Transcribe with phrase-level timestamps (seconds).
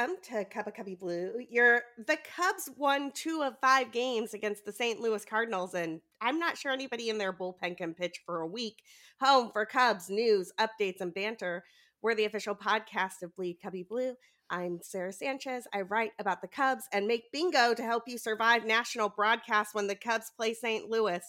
[0.00, 1.44] welcome to Cuppa Cubby Blue.
[1.50, 4.98] You're the Cubs won two of five games against the St.
[4.98, 8.82] Louis Cardinals, and I'm not sure anybody in their bullpen can pitch for a week.
[9.20, 11.64] Home for Cubs news, updates, and banter.
[12.00, 14.14] We're the official podcast of Bleed Cubby Blue.
[14.48, 15.66] I'm Sara Sanchez.
[15.74, 19.86] I write about the Cubs and make bingo to help you survive national broadcasts when
[19.86, 20.88] the Cubs play St.
[20.88, 21.22] Louis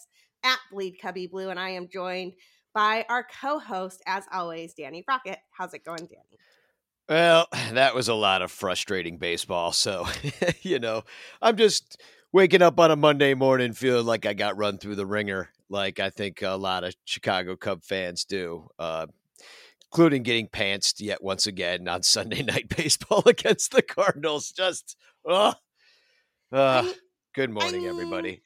[0.44, 1.50] at Bleed Cubby Blue.
[1.50, 2.32] And I am joined
[2.72, 5.38] by our co host, as always, Danny Rockett.
[5.50, 6.38] How's it going, Danny?
[7.08, 9.72] Well, that was a lot of frustrating baseball.
[9.72, 10.06] So,
[10.62, 11.02] you know,
[11.40, 12.00] I'm just
[12.32, 16.00] waking up on a Monday morning feeling like I got run through the ringer, like
[16.00, 19.06] I think a lot of Chicago Cub fans do, uh,
[19.90, 24.50] including getting pantsed yet once again on Sunday night baseball against the Cardinals.
[24.52, 24.96] Just,
[25.28, 25.54] uh,
[26.50, 26.92] uh,
[27.34, 28.42] good morning, I mean, everybody.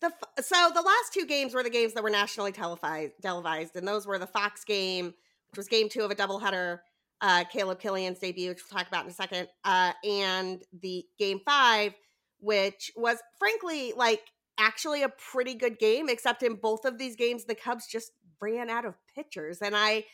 [0.00, 3.88] The, so the last two games were the games that were nationally televised, televised, and
[3.88, 5.14] those were the Fox game,
[5.50, 6.80] which was game two of a doubleheader
[7.20, 11.40] uh, Caleb Kilian's debut, which we'll talk about in a second, uh, and the game
[11.44, 11.94] five,
[12.40, 14.22] which was frankly like
[14.58, 18.70] actually a pretty good game, except in both of these games, the Cubs just ran
[18.70, 19.58] out of pitchers.
[19.62, 20.04] And I,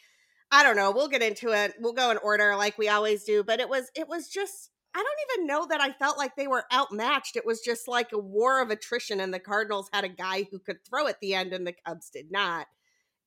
[0.51, 1.75] I don't know, we'll get into it.
[1.81, 4.98] We'll go in order like we always do, but it was, it was just, I
[4.98, 7.37] don't even know that I felt like they were outmatched.
[7.37, 10.59] It was just like a war of attrition, and the Cardinals had a guy who
[10.59, 12.67] could throw at the end, and the Cubs did not.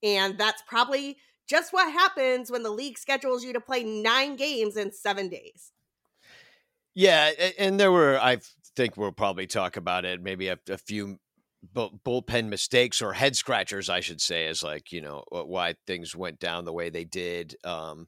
[0.01, 4.77] And that's probably just what happens when the league schedules you to play nine games
[4.77, 5.71] in seven days.
[6.95, 8.37] Yeah, and there were, I
[8.75, 11.19] think we'll probably talk about it, maybe a, a few
[11.73, 16.39] bullpen mistakes or head scratchers, I should say, is like, you know, why things went
[16.39, 17.55] down the way they did.
[17.63, 18.07] Um,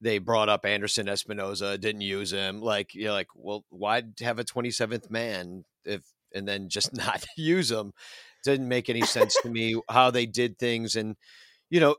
[0.00, 2.60] they brought up Anderson Espinoza, didn't use him.
[2.60, 6.02] Like, you're like, well, why have a 27th man if,
[6.34, 7.92] and then just not use him?
[8.44, 10.96] Didn't make any sense to me how they did things.
[10.96, 11.16] And,
[11.68, 11.96] you know,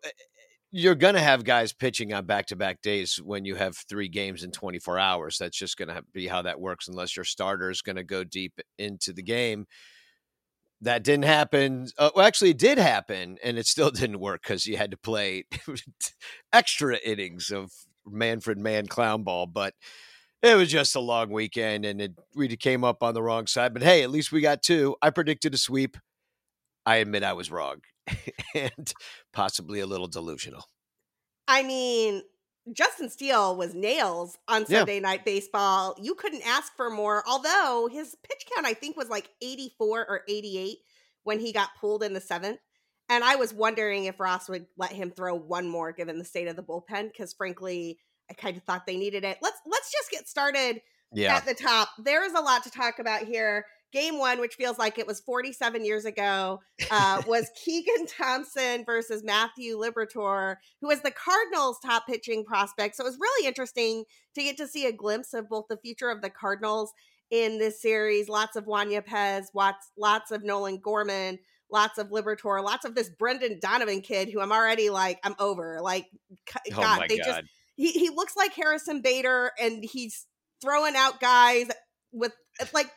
[0.71, 4.07] you're going to have guys pitching on back to back days when you have three
[4.07, 5.37] games in 24 hours.
[5.37, 8.23] That's just going to be how that works, unless your starter is going to go
[8.23, 9.65] deep into the game.
[10.79, 11.87] That didn't happen.
[11.97, 14.97] Uh, well, actually, it did happen, and it still didn't work because you had to
[14.97, 15.43] play
[16.53, 17.71] extra innings of
[18.07, 19.47] Manfred Man clown ball.
[19.47, 19.73] But
[20.41, 23.73] it was just a long weekend, and it, we came up on the wrong side.
[23.73, 24.95] But hey, at least we got two.
[25.01, 25.97] I predicted a sweep.
[26.85, 27.81] I admit I was wrong.
[28.55, 28.93] and
[29.33, 30.65] possibly a little delusional.
[31.47, 32.23] I mean,
[32.71, 35.01] Justin Steele was nails on Sunday yeah.
[35.01, 35.95] Night Baseball.
[36.01, 40.21] You couldn't ask for more, although his pitch count, I think, was like 84 or
[40.27, 40.77] 88
[41.23, 42.59] when he got pulled in the seventh.
[43.09, 46.47] And I was wondering if Ross would let him throw one more given the state
[46.47, 49.37] of the bullpen, because frankly, I kind of thought they needed it.
[49.41, 50.81] Let's let's just get started
[51.11, 51.35] yeah.
[51.35, 51.89] at the top.
[51.97, 55.19] There is a lot to talk about here game one, which feels like it was
[55.21, 56.59] 47 years ago,
[56.89, 62.95] uh, was Keegan Thompson versus Matthew Liberatore, who was the Cardinals' top pitching prospect.
[62.95, 66.09] So it was really interesting to get to see a glimpse of both the future
[66.09, 66.91] of the Cardinals
[67.29, 68.29] in this series.
[68.29, 71.39] Lots of Juan Yepez, lots, lots of Nolan Gorman,
[71.71, 75.79] lots of Liberatore, lots of this Brendan Donovan kid who I'm already like, I'm over.
[75.81, 77.25] Like, oh God, they God.
[77.25, 77.41] just,
[77.75, 80.27] he, he looks like Harrison Bader and he's
[80.61, 81.67] throwing out guys
[82.11, 82.33] with
[82.73, 82.91] like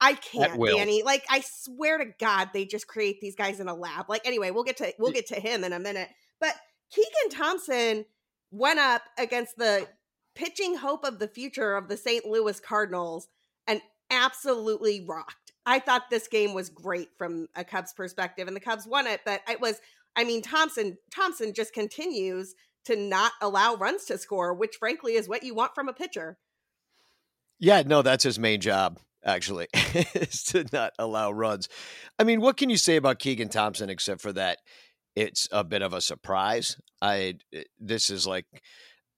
[0.00, 1.02] I can't, Danny.
[1.02, 4.08] Like I swear to God, they just create these guys in a lab.
[4.08, 6.08] Like anyway, we'll get to we'll get to him in a minute.
[6.40, 6.54] But
[6.90, 8.06] Keegan Thompson
[8.50, 9.86] went up against the
[10.34, 12.24] pitching hope of the future of the St.
[12.24, 13.28] Louis Cardinals
[13.66, 15.52] and absolutely rocked.
[15.66, 19.20] I thought this game was great from a Cubs perspective, and the Cubs won it.
[19.26, 19.80] But it was,
[20.16, 22.54] I mean, Thompson Thompson just continues
[22.86, 26.38] to not allow runs to score, which frankly is what you want from a pitcher.
[27.58, 31.68] Yeah, no, that's his main job actually, is to not allow runs.
[32.18, 34.58] I mean, what can you say about Keegan Thompson except for that
[35.16, 36.76] it's a bit of a surprise?
[37.02, 38.46] I eh, this is like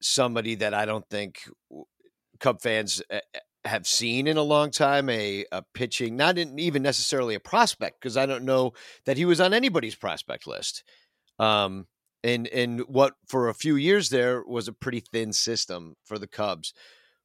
[0.01, 1.41] somebody that I don't think
[2.41, 6.59] Cub fans eh, eh, have seen in a long time a, a pitching not in,
[6.59, 8.73] even necessarily a prospect because I don't know
[9.07, 10.83] that he was on anybody's prospect list.
[11.39, 11.87] Um,
[12.25, 16.29] and and what for a few years there was a pretty thin system for the
[16.29, 16.73] Cubs.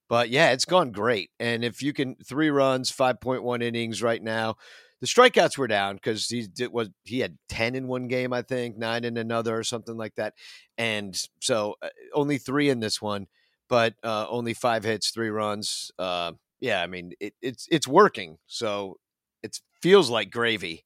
[0.09, 1.31] But yeah, it's gone great.
[1.39, 4.55] And if you can three runs, five point one innings right now,
[5.01, 8.41] the strikeouts were down because he did was he had ten in one game, I
[8.41, 10.33] think, nine in another, or something like that.
[10.77, 13.27] And so uh, only three in this one,
[13.69, 15.91] but uh, only five hits, three runs.
[15.99, 18.37] Uh, yeah, I mean it, it's it's working.
[18.47, 18.97] So
[19.43, 20.85] it feels like gravy.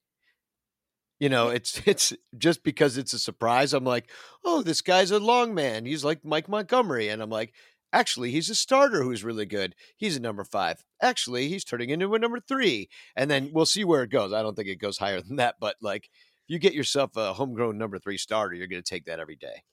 [1.19, 3.73] You know, it's it's just because it's a surprise.
[3.73, 4.09] I'm like,
[4.43, 5.85] oh, this guy's a long man.
[5.85, 7.53] He's like Mike Montgomery, and I'm like,
[7.93, 9.75] Actually, he's a starter who's really good.
[9.97, 10.83] He's a number five.
[11.01, 12.89] Actually, he's turning into a number three.
[13.15, 14.31] And then we'll see where it goes.
[14.31, 17.33] I don't think it goes higher than that, but like if you get yourself a
[17.33, 19.63] homegrown number three starter, you're going to take that every day.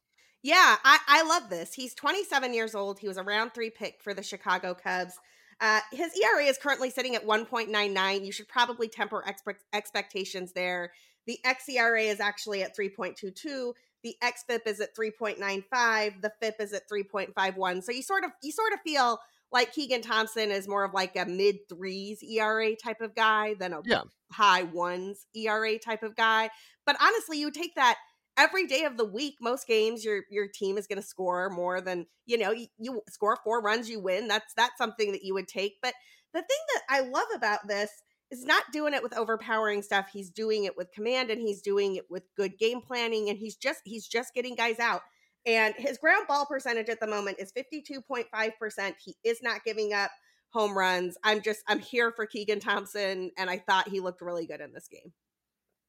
[0.42, 1.74] Yeah, I, I love this.
[1.74, 3.00] He's 27 years old.
[3.00, 5.14] He was a round three pick for the Chicago Cubs.
[5.60, 8.24] Uh, his ERA is currently sitting at 1.99.
[8.24, 10.92] You should probably temper expe- expectations there.
[11.26, 13.72] The xERA is actually at 3.22.
[14.02, 16.22] The xFIP is at 3.95.
[16.22, 17.82] The FIP is at 3.51.
[17.82, 19.18] So you sort of you sort of feel
[19.50, 23.72] like Keegan Thompson is more of like a mid threes ERA type of guy than
[23.72, 24.02] a yeah.
[24.30, 26.50] high ones ERA type of guy.
[26.86, 27.96] But honestly, you take that
[28.38, 31.80] every day of the week most games your your team is going to score more
[31.80, 35.34] than you know you, you, score four runs you win that's that's something that you
[35.34, 35.92] would take but
[36.32, 37.90] the thing that i love about this
[38.30, 41.96] is not doing it with overpowering stuff he's doing it with command and he's doing
[41.96, 45.02] it with good game planning and he's just he's just getting guys out.
[45.46, 50.10] And his ground ball percentage at the moment is 52.5% he is not giving up
[50.50, 51.16] home runs.
[51.24, 54.72] I'm just i'm here for keegan thompson and i thought he looked really good in
[54.72, 55.12] this game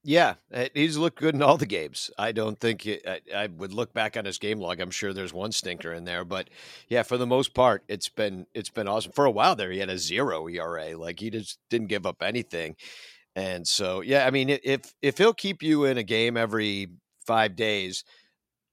[0.04, 2.10] yeah, eh, he's looked good in all the games.
[2.18, 4.80] I don't think it, I, I, would look back on his game log.
[4.80, 6.50] I'm sure there's one stinker in there, but
[6.88, 9.12] yeah, for the most part, it's been it's been awesome.
[9.12, 12.22] For a while there, he had a zero ERA, like he just didn't give up
[12.22, 12.75] anything.
[13.36, 16.88] And so, yeah, I mean, if if he'll keep you in a game every
[17.28, 18.04] five days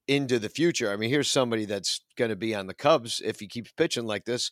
[0.07, 3.41] into the future, I mean, here's somebody that's going to be on the Cubs if
[3.41, 4.51] he keeps pitching like this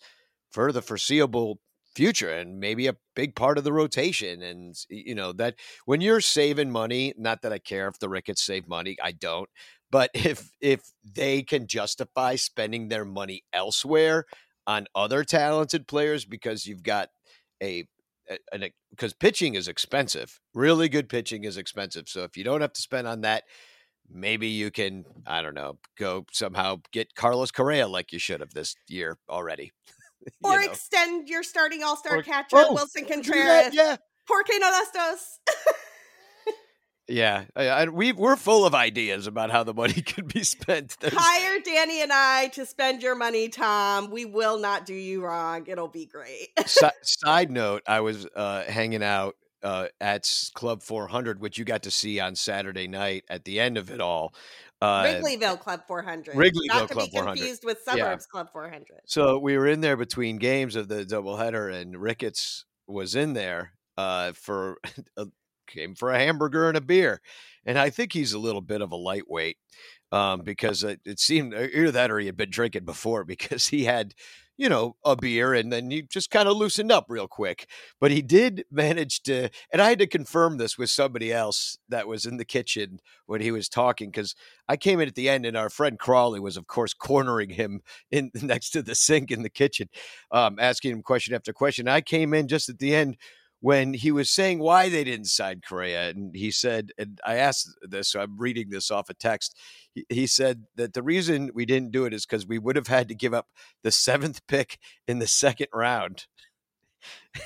[0.51, 1.61] for the foreseeable
[1.95, 4.43] future and maybe a big part of the rotation.
[4.43, 8.45] And, you know, that when you're saving money, not that I care if the Ricketts
[8.45, 9.49] save money, I don't.
[9.91, 14.25] But if if they can justify spending their money elsewhere
[14.67, 17.11] on other talented players because you've got
[17.63, 17.87] a
[18.91, 20.41] because pitching is expensive.
[20.55, 22.09] Really good pitching is expensive.
[22.09, 23.45] So if you don't have to spend on that,
[24.11, 28.55] maybe you can, I don't know, go somehow get Carlos Correa like you should have
[28.55, 29.73] this year already.
[30.45, 30.67] or know.
[30.67, 33.75] extend your starting all star catcher, oh, Willson Contreras.
[33.75, 33.97] Yeah.
[34.27, 35.39] Porque no estos?
[37.09, 40.97] yeah, I, I, we we're full of ideas about how the money could be spent.
[41.01, 41.13] There's...
[41.15, 44.11] Hire Danny and I to spend your money, Tom.
[44.11, 45.67] We will not do you wrong.
[45.67, 46.49] It'll be great.
[47.03, 51.91] side note: I was uh, hanging out uh, at Club 400, which you got to
[51.91, 54.35] see on Saturday night at the end of it all.
[54.81, 56.35] Uh, Wrigleyville Club 400.
[56.35, 58.31] Wrigleyville Not Club to be confused with Suburbs yeah.
[58.31, 58.85] Club 400.
[59.07, 63.73] So we were in there between games of the doubleheader, and Ricketts was in there
[63.97, 64.79] uh, for
[65.17, 65.27] a,
[65.67, 67.23] came for a hamburger and a beer,
[67.65, 69.57] and I think he's a little bit of a lightweight
[70.13, 73.85] um, because it, it seemed either that or he had been drinking before because he
[73.85, 74.15] had
[74.57, 77.69] you know, a beer and then you just kind of loosened up real quick.
[78.01, 82.07] But he did manage to, and I had to confirm this with somebody else that
[82.07, 84.35] was in the kitchen when he was talking because
[84.69, 87.83] I came in at the end and our friend Crawley was, of course, cornering him
[88.11, 89.89] in next to the sink in the kitchen,
[90.31, 91.89] um, asking him question after question.
[91.89, 93.17] I came in just at the end
[93.65, 96.11] when he was saying why they didn't sign Correa.
[96.11, 99.59] And he said, and I asked this, so I'm reading this off a text.
[99.95, 102.89] He, he said that the reason we didn't do it is because we would have
[102.89, 103.47] had to give up
[103.83, 104.79] the seventh pick
[105.09, 106.27] in the second round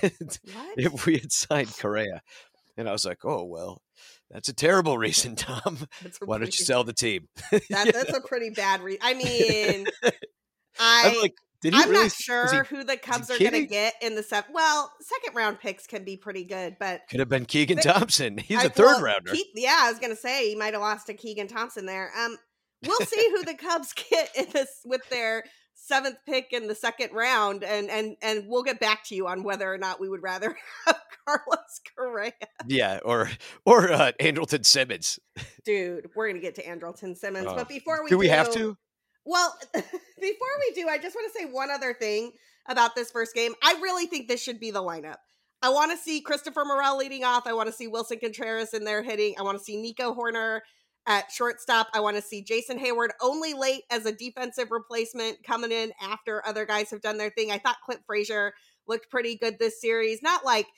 [0.03, 2.21] if we had signed Correa.
[2.77, 3.81] And I was like, oh, well,
[4.29, 5.87] that's a terrible reason, Tom.
[6.25, 7.29] Why don't you sell the team?
[7.53, 9.03] that, that's a pretty bad reason.
[9.05, 9.87] I mean,
[10.81, 13.67] I like, did he I'm really, not sure he, who the Cubs are going to
[13.67, 14.47] get in the set.
[14.53, 18.39] Well, second round picks can be pretty good, but could have been Keegan Thompson.
[18.39, 19.33] He's I, a third well, rounder.
[19.55, 22.13] yeah, I was going to say he might have lost to Keegan Thompson there.
[22.17, 22.37] Um,
[22.87, 27.13] we'll see who the Cubs get in this with their seventh pick in the second
[27.13, 30.23] round, and and and we'll get back to you on whether or not we would
[30.23, 32.33] rather have Carlos Correa.
[32.69, 33.31] Yeah, or
[33.65, 35.19] or uh, Andrelton Simmons.
[35.65, 38.77] Dude, we're gonna get to Andrelton Simmons, uh, but before we do, we have to.
[39.29, 39.93] Well, before
[40.23, 42.33] we do, I just want to say one other thing
[42.67, 43.53] about this first game.
[43.63, 45.17] I really think this should be the lineup.
[45.61, 47.47] I want to see Christopher Morel leading off.
[47.47, 49.35] I want to see Willson Contreras in there hitting.
[49.39, 50.61] I want to see Nico Hoerner
[51.07, 51.89] at shortstop.
[51.93, 56.43] I want to see Jason Heyward only late as a defensive replacement coming in after
[56.47, 57.51] other guys have done their thing.
[57.51, 58.55] I thought Clint Frazier
[58.87, 60.23] looked pretty good this series.
[60.23, 60.69] Not like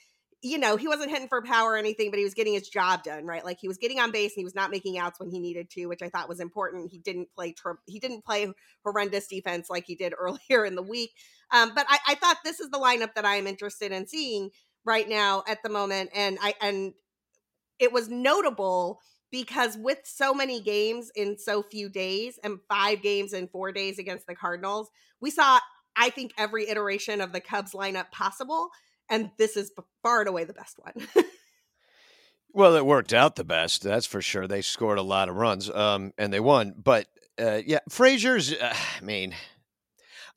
[0.43, 3.03] you know, he wasn't hitting for power or anything, but he was getting his job
[3.03, 3.45] done, right?
[3.45, 5.69] Like he was getting on base and he was not making outs when he needed
[5.71, 6.89] to, which I thought was important.
[6.89, 7.53] He didn't play
[7.85, 8.51] he didn't play
[8.83, 11.11] horrendous defense like he did earlier in the week.
[11.51, 14.49] Um, but I, I thought this is the lineup that I am interested in seeing
[14.83, 16.93] right now at the moment, and I and
[17.77, 18.99] it was notable
[19.31, 23.99] because with so many games in so few days and five games in four days
[23.99, 25.59] against the Cardinals, we saw
[25.95, 28.71] I think every iteration of the Cubs lineup possible
[29.11, 31.07] and this is far and away the best one.
[32.53, 34.47] well, it worked out the best, that's for sure.
[34.47, 36.73] They scored a lot of runs, um, and they won.
[36.75, 37.07] But
[37.39, 38.53] uh, yeah, Frazier's.
[38.53, 39.35] Uh, I mean,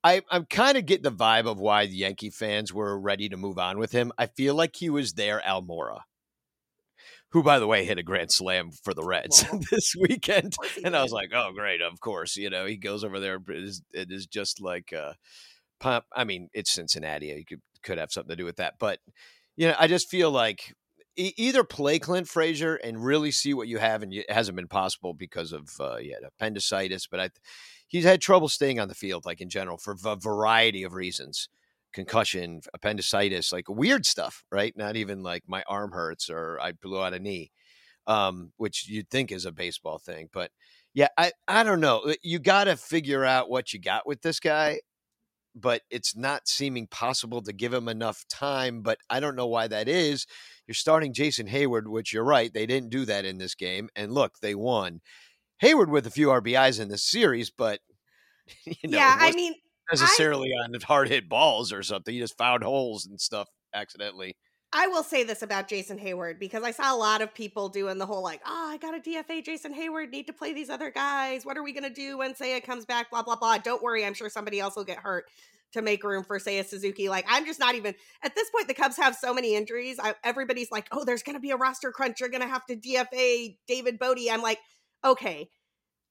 [0.03, 3.39] I, I'm kind of getting the vibe of why the Yankee fans were ready to
[3.39, 4.13] move on with him.
[4.19, 6.01] I feel like he was their Almora,
[7.31, 10.55] who, by the way, hit a grand slam for the Reds well, this weekend.
[10.85, 10.95] And.
[10.95, 12.37] I was like, oh, great, of course.
[12.37, 13.37] You know, he goes over there.
[13.49, 15.15] It is, it is just like, uh,
[15.81, 16.05] pump.
[16.15, 17.29] I mean, it's Cincinnati.
[17.29, 18.75] You could, could have something to do with that.
[18.79, 18.99] But,
[19.57, 20.75] you know, I just feel like
[21.17, 24.03] e- either play Clint Frazier and really see what you have.
[24.03, 27.07] And it hasn't been possible because of, uh, appendicitis.
[27.07, 27.31] But I,
[27.87, 31.49] he's had trouble staying on the field, like in general, for a variety of reasons
[31.95, 34.77] concussion, appendicitis, like weird stuff, right?
[34.77, 37.53] Not even like my arm hurts or I blew out a knee,
[38.07, 40.29] um, which you'd think is a baseball thing.
[40.33, 40.51] But
[40.93, 42.01] yeah, I, I don't know.
[42.01, 44.81] Uh, you got to figure out what you got with this guy,
[45.55, 48.83] but it's not seeming possible to give him enough time.
[48.83, 50.27] But I don't know why that is.
[50.67, 52.53] You're starting Jason Heyward, which you're right.
[52.53, 53.89] They didn't do that in this game.
[53.95, 55.01] And look, they won.
[55.63, 57.81] Heyward with a few RBIs in this series, but
[58.67, 59.55] you know, yeah, I mean,
[59.91, 62.13] necessarily I, on hard hit balls or something.
[62.13, 64.37] He just found holes and stuff accidentally.
[64.77, 67.97] I will say this about Jason Heyward because I saw a lot of people doing
[67.97, 70.91] the whole like, oh, I got a DFA Jason Heyward, need to play these other
[70.91, 71.47] guys.
[71.47, 73.09] What are we going to do when Seiya comes back?
[73.11, 73.59] Blah, blah, blah.
[73.59, 74.05] Don't worry.
[74.05, 75.27] I'm sure somebody else will get hurt
[75.75, 77.09] to make room for Seiya Suzuki.
[77.09, 78.67] Like, I'm just not even at this point.
[78.67, 80.01] The Cubs have so many injuries.
[80.03, 82.19] I, everybody's like, oh, there's going to be a roster crunch.
[82.19, 84.19] You're going to have to DFA David Bote.
[84.29, 84.59] I'm like,
[85.05, 85.51] okay,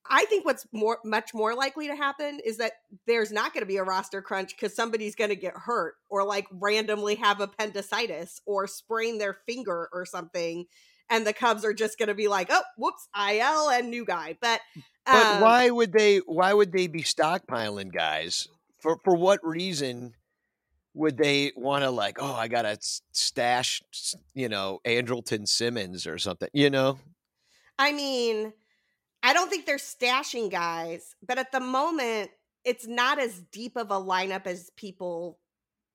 [0.09, 2.73] I think what's more much more likely to happen is that
[3.07, 6.25] there's not going to be a roster crunch because somebody's going to get hurt or
[6.25, 10.65] like randomly have appendicitis or sprain their finger or something,
[11.09, 14.37] and the Cubs are just going to be like, oh, whoops, IL and new guy.
[14.41, 16.17] But um, but why would they?
[16.19, 18.47] Why would they be stockpiling guys?
[18.79, 20.13] For for what reason?
[20.95, 22.77] Would they want to like, oh, I gotta
[23.13, 23.81] stash,
[24.35, 26.99] you know, Andrelton Simmons or something, you know?
[27.79, 28.53] I mean,
[29.23, 32.29] I don't think they're stashing guys, but at the moment,
[32.65, 35.39] it's not as deep of a lineup as people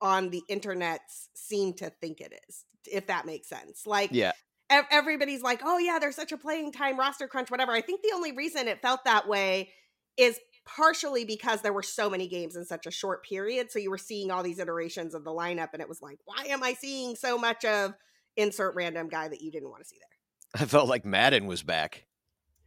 [0.01, 1.01] on the internet
[1.35, 3.87] seem to think it is, if that makes sense.
[3.87, 4.33] Like, yeah.
[4.71, 7.73] Everybody's like, oh, yeah, there's such a playing time roster crunch, whatever.
[7.73, 9.71] I think the only reason it felt that way
[10.19, 13.71] is partially because there were so many games in such a short period.
[13.71, 16.45] So you were seeing all these iterations of the lineup, and it was like, why
[16.49, 17.95] am I seeing so much of
[18.37, 20.63] insert random guy that you didn't want to see there?
[20.63, 22.05] I felt like Maddon was back.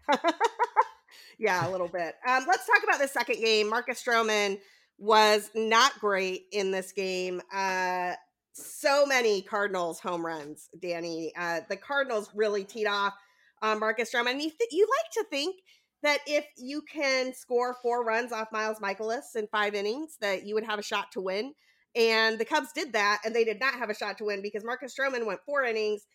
[1.39, 2.15] yeah, a little bit.
[2.27, 3.69] Um, let's talk about the second game.
[3.69, 4.59] Marcus Stroman
[4.97, 7.41] was not great in this game.
[7.53, 8.13] Uh,
[8.53, 11.33] so many Cardinals home runs, Danny.
[11.37, 13.13] Uh, the Cardinals really teed off
[13.61, 14.35] on Marcus Stroman.
[14.35, 15.55] You, th- you like to think
[16.03, 20.55] that if you can score four runs off Miles Mikolas in five innings, that you
[20.55, 21.53] would have a shot to win.
[21.95, 24.63] And the Cubs did that, and they did not have a shot to win because
[24.63, 26.05] Marcus Stroman went four innings,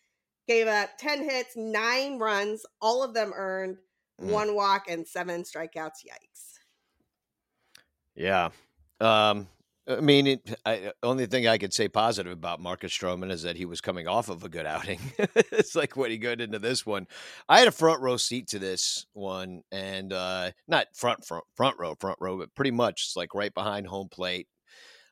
[0.47, 3.77] gave up 10 hits, nine runs, all of them earned,
[4.21, 4.31] mm.
[4.31, 6.03] one walk, and seven strikeouts.
[6.05, 6.59] Yikes.
[8.15, 8.49] Yeah.
[8.99, 9.47] Um,
[9.89, 13.55] I mean, it, I, only thing I could say positive about Marcus Stroman is that
[13.55, 14.99] he was coming off of a good outing.
[15.17, 17.07] it's like when he got into this one,
[17.47, 21.77] I had a front row seat to this one, and uh, not front front front
[21.79, 24.47] row front row, but pretty much it's like right behind home plate,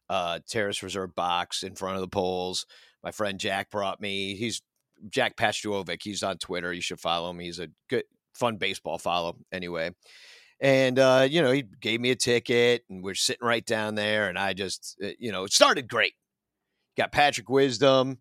[0.09, 2.65] uh, terrace reserve box in front of the poles.
[3.01, 4.35] My friend Jack brought me.
[4.35, 4.61] He's
[5.09, 6.01] Jack Pastuovic.
[6.03, 6.73] He's on Twitter.
[6.73, 7.39] You should follow him.
[7.39, 9.91] He's a good, fun baseball follow anyway.
[10.59, 14.29] And uh, you know, he gave me a ticket, and we're sitting right down there.
[14.29, 16.13] And I just, uh, you know, it started great.
[16.97, 18.19] Got Patrick Wisdom,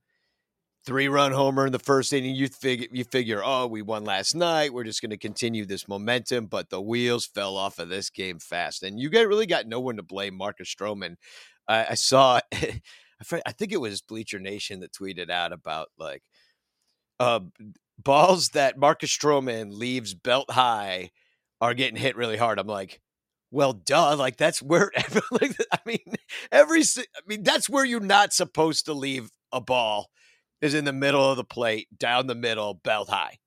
[0.85, 2.35] three run homer in the first inning.
[2.35, 4.75] You figure, you figure, oh, we won last night.
[4.75, 6.47] We're just going to continue this momentum.
[6.47, 9.79] But the wheels fell off of this game fast, and you get really got no
[9.79, 10.37] one to blame.
[10.37, 11.15] Marcus Stroman.
[11.69, 12.41] I, I saw.
[13.47, 16.23] I think it was Bleacher Nation that tweeted out about like
[17.25, 17.41] uh,
[17.99, 21.11] balls that Marcus Stroman leaves belt high
[21.61, 22.59] are getting hit really hard.
[22.59, 23.01] I'm like,
[23.51, 24.17] well, duh.
[24.17, 24.91] Like that's where,
[25.31, 26.15] like, I mean,
[26.53, 30.11] every, I mean, that's where you're not supposed to leave a ball
[30.61, 33.39] is in the middle of the plate, down the middle, belt high.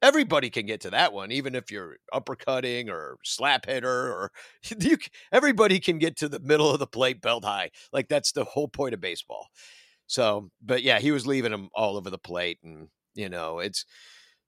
[0.00, 4.30] Everybody can get to that one, even if you're uppercutting or slap hitter, or
[4.80, 4.98] you.
[5.32, 7.70] Everybody can get to the middle of the plate, belt high.
[7.92, 9.48] Like that's the whole point of baseball.
[10.06, 12.88] So, but yeah, he was leaving them all over the plate, and
[13.18, 13.84] you know, it's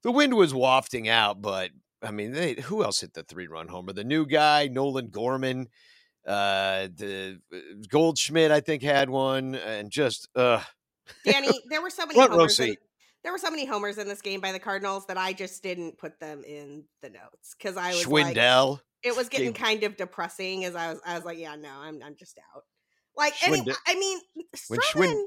[0.01, 3.67] the wind was wafting out, but I mean, they, who else hit the three run
[3.67, 3.93] homer?
[3.93, 5.67] The new guy, Nolan Gorman,
[6.25, 7.57] uh, the uh,
[7.89, 10.61] Goldschmidt, I think had one, and just uh,
[11.25, 12.59] Danny, there were so many homers.
[12.59, 12.75] In,
[13.23, 15.97] there were so many homers in this game by the Cardinals that I just didn't
[15.99, 18.71] put them in the notes because I was Schwindel.
[18.71, 21.01] Like, it was getting kind of depressing as I was.
[21.05, 22.63] I was like, yeah, no, I'm, I'm just out.
[23.17, 23.75] Like, Schwindel.
[23.85, 24.19] I mean,
[24.55, 25.23] Stroman,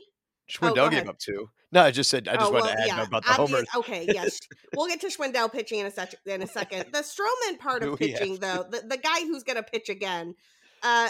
[0.50, 1.48] Schwindel oh, gave up two.
[1.72, 3.66] No, I just said I just oh, wanted well, to add yeah, about the homers.
[3.76, 4.38] Okay, yes,
[4.76, 6.86] we'll get to Schwindel pitching in a sec- in a second.
[6.92, 10.34] The Stroman part of pitching, though, the, the guy who's going to pitch again,
[10.82, 11.08] uh,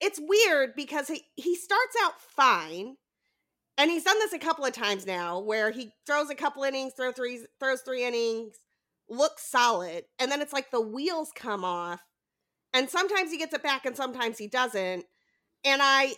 [0.00, 2.96] it's weird because he he starts out fine,
[3.76, 6.92] and he's done this a couple of times now where he throws a couple innings,
[6.96, 8.54] throw three, throws three innings,
[9.08, 12.00] looks solid, and then it's like the wheels come off.
[12.72, 15.04] And sometimes he gets it back and sometimes he doesn't.
[15.64, 16.14] And I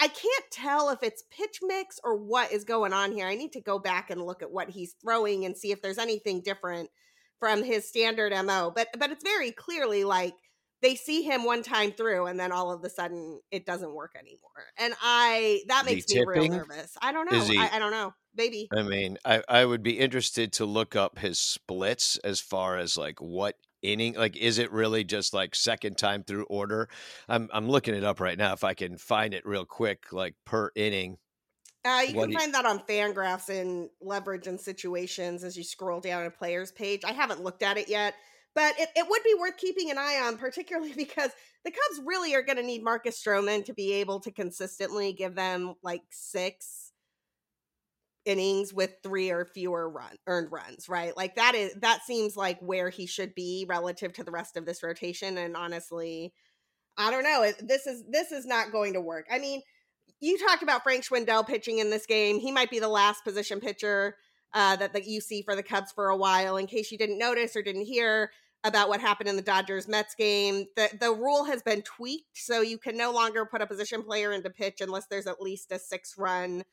[0.00, 3.26] I can't tell if it's pitch mix or what is going on here.
[3.26, 5.98] I need to go back and look at what he's throwing and see if there's
[5.98, 6.88] anything different
[7.38, 8.72] from his standard MO.
[8.74, 10.34] But but it's very clearly like
[10.82, 14.12] they see him one time through and then all of a sudden it doesn't work
[14.18, 14.72] anymore.
[14.78, 16.96] And I that makes me real nervous.
[17.02, 17.40] I don't know.
[17.40, 18.14] He, I, I, don't know.
[18.34, 18.68] Maybe.
[18.74, 22.96] I mean, I, I would be interested to look up his splits as far as
[22.96, 26.88] like what inning like is it really just like second time through order?
[27.28, 30.34] I'm I'm looking it up right now if I can find it real quick, like
[30.44, 31.18] per inning.
[31.84, 32.52] Uh, you what can find you...
[32.52, 37.02] that on Fangraphs in leverage and situations as you scroll down a player's page.
[37.04, 38.14] I haven't looked at it yet.
[38.54, 41.30] But it, it would be worth keeping an eye on, particularly because
[41.64, 45.34] the Cubs really are going to need Marcus Stroman to be able to consistently give
[45.34, 46.89] them like six
[48.24, 51.16] innings with three or fewer run earned runs, right?
[51.16, 54.66] Like that is that seems like where he should be relative to the rest of
[54.66, 55.38] this rotation.
[55.38, 56.32] And honestly,
[56.96, 57.50] I don't know.
[57.60, 59.26] This is this is not going to work.
[59.30, 59.62] I mean,
[60.20, 62.38] you talked about Frank Schwindel pitching in this game.
[62.38, 64.16] He might be the last position pitcher
[64.52, 66.56] uh, that, that you see for the Cubs for a while.
[66.56, 68.30] In case you didn't notice or didn't hear
[68.62, 72.36] about what happened in the Dodgers Mets game, the, the rule has been tweaked.
[72.36, 75.72] So you can no longer put a position player into pitch unless there's at least
[75.72, 76.64] a six run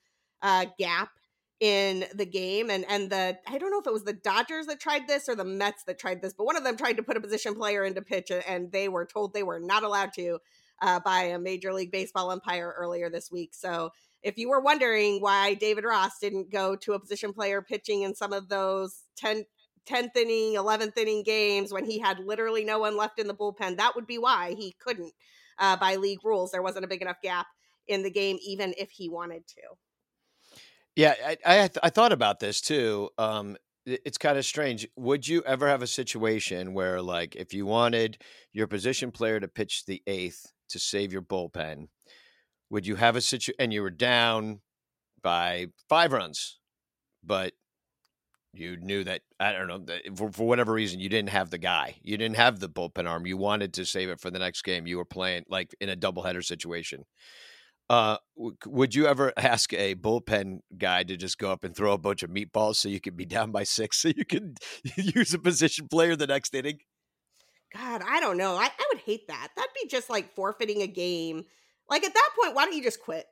[0.42, 1.10] uh, gap
[1.60, 4.80] in the game and and the I don't know if it was the Dodgers that
[4.80, 7.18] tried this or the Mets that tried this but one of them tried to put
[7.18, 10.38] a position player into pitch and they were told they were not allowed to
[10.84, 13.90] uh, by a major league baseball umpire earlier this week so
[14.24, 18.16] if you were wondering why David Ross didn't go to a position player pitching in
[18.16, 19.46] some of those 10,
[19.88, 23.78] 10th inning, 11th inning games when he had literally no one left in the bullpen,
[23.78, 25.14] that would be why he couldn't
[25.60, 26.52] uh, by league rules.
[26.52, 27.48] There wasn't a big enough gap
[27.88, 29.62] in the game, even if he wanted to.
[30.98, 33.12] Yeah, I I, I thought about this too.
[33.20, 34.88] Um, it's kind of strange.
[34.98, 38.18] Would you ever have a situation where, like, if you wanted
[38.54, 41.88] your position player to pitch the eighth to save your bullpen,
[42.70, 44.62] would you have a situation and you were down
[45.24, 46.60] by five runs,
[47.24, 47.54] but
[48.54, 51.98] you knew that I don't know for, for whatever reason you didn't have the guy,
[52.04, 54.88] you didn't have the bullpen arm, you wanted to save it for the next game.
[54.88, 57.06] You were playing like in a doubleheader situation.
[57.90, 61.94] Uh, w- would you ever ask a bullpen guy to just go up and throw
[61.94, 64.56] a bunch of meatballs so you could be down by six, so you can
[64.98, 66.80] use a position player the next inning?
[67.76, 68.56] God, I don't know.
[68.56, 69.50] I, I would hate that.
[69.56, 71.44] That'd be just like forfeiting a game
[71.90, 73.26] like at that point, why don't you just quit?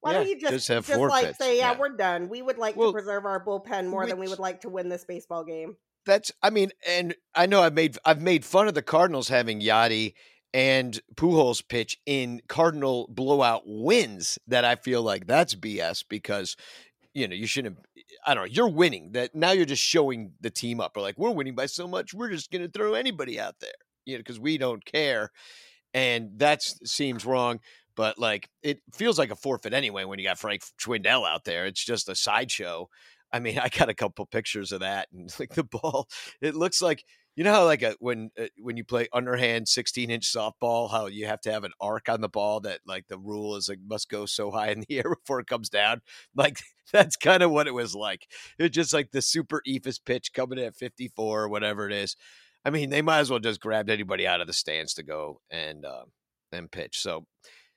[0.00, 2.28] Why yeah, don't you just just, have just like say, yeah, yeah, we're done.
[2.28, 4.68] We would like well, to preserve our bullpen more which, than we would like to
[4.68, 5.76] win this baseball game.
[6.04, 9.60] That's I mean, and I know I've made I've made fun of the Cardinals having
[9.60, 10.14] Yadi
[10.54, 14.38] and Pujols pitch in Cardinal blowout wins.
[14.46, 16.56] That I feel like that's BS because
[17.14, 17.78] you know you shouldn't.
[18.26, 18.50] I don't know.
[18.52, 19.12] You're winning.
[19.12, 20.96] That now you're just showing the team up.
[20.96, 23.70] Or like we're winning by so much, we're just going to throw anybody out there.
[24.04, 25.30] You know, because we don't care,
[25.94, 27.60] and that seems wrong
[27.94, 31.66] but like it feels like a forfeit anyway when you got Frank Schwindel out there.
[31.66, 32.88] It's just a sideshow.
[33.32, 36.08] I mean, I got a couple pictures of that, and like the ball,
[36.40, 37.04] it looks like
[37.34, 41.06] you know how like a when uh, when you play underhand 16 inch softball, how
[41.06, 43.78] you have to have an arc on the ball that like the rule is like
[43.86, 46.00] must go so high in the air before it comes down.
[46.34, 46.58] Like
[46.92, 48.26] that's kind of what it was like.
[48.58, 52.16] It's just like the super eephus pitch coming in at 54 or whatever it is.
[52.64, 55.40] I mean, they might as well just grabbed anybody out of the stands to go
[55.50, 56.04] and uh,
[56.52, 57.00] and pitch.
[57.00, 57.26] So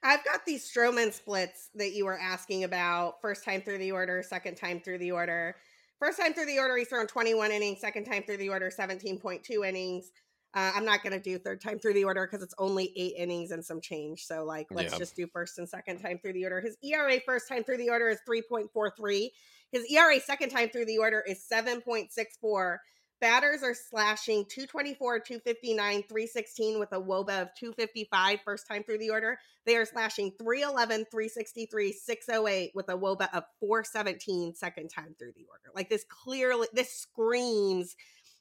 [0.04, 3.22] I've got these Stroman splits that you were asking about.
[3.22, 5.56] First time through the order, second time through the order.
[6.00, 7.80] First time through the order, he's thrown 21 innings.
[7.80, 10.12] Second time through the order, 17.2 innings.
[10.54, 13.14] Uh, I'm not going to do third time through the order because it's only eight
[13.18, 14.26] innings and some change.
[14.26, 15.00] So, like, let's yeah.
[15.00, 16.62] just do first and second time through the order.
[16.62, 19.30] His ERA first time through the order is 3.43.
[19.72, 22.78] His ERA second time through the order is 7.64.
[23.26, 29.10] Batters are slashing 224, 259, 316 with a WOBA of 255 first time through the
[29.10, 29.40] order.
[29.66, 35.48] They are slashing 311, 363, 608 with a WOBA of 417 second time through the
[35.50, 35.72] order.
[35.74, 37.96] Like this clearly, this screams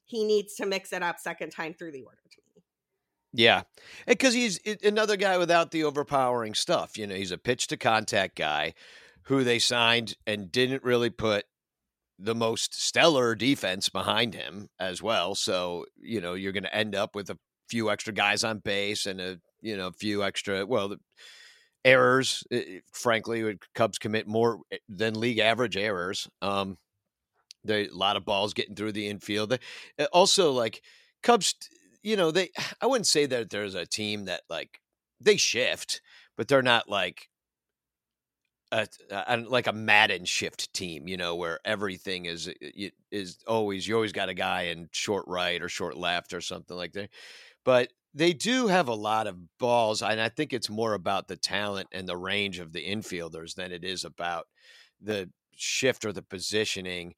[0.05, 2.63] he needs to mix it up second time through the order to me.
[3.33, 3.63] Yeah.
[4.07, 6.99] Because he's eh, another guy without the overpowering stuff.
[6.99, 8.75] You know, he's a pitch to contact guy
[9.23, 11.47] who they signed and didn't really put
[12.25, 15.35] the most stellar defense behind him as well.
[15.35, 19.07] So, you know, you're going to end up with a few extra guys on base
[19.07, 20.99] and a, you know, a few extra, well, the
[21.85, 22.43] errors.
[22.93, 26.27] Frankly, Cubs commit more eh, than league average errors.
[26.41, 26.79] Um,
[27.63, 29.59] there a lot of balls getting through the infield.
[29.99, 30.83] Eh, also, like
[31.23, 31.55] Cubs,
[32.03, 34.81] you know, they, I wouldn't say that there's a team that like
[35.21, 36.01] they shift,
[36.37, 37.29] but they're not like
[38.73, 42.51] a, a, like a Maddon shift team, you know, where everything is
[43.11, 46.77] is always you always got a guy in short right or short left or something
[46.77, 47.11] like that.
[47.65, 51.37] But they do have a lot of balls, and I think it's more about the
[51.37, 54.47] talent and the range of the infielders than it is about
[55.01, 57.15] the shift or the positioning.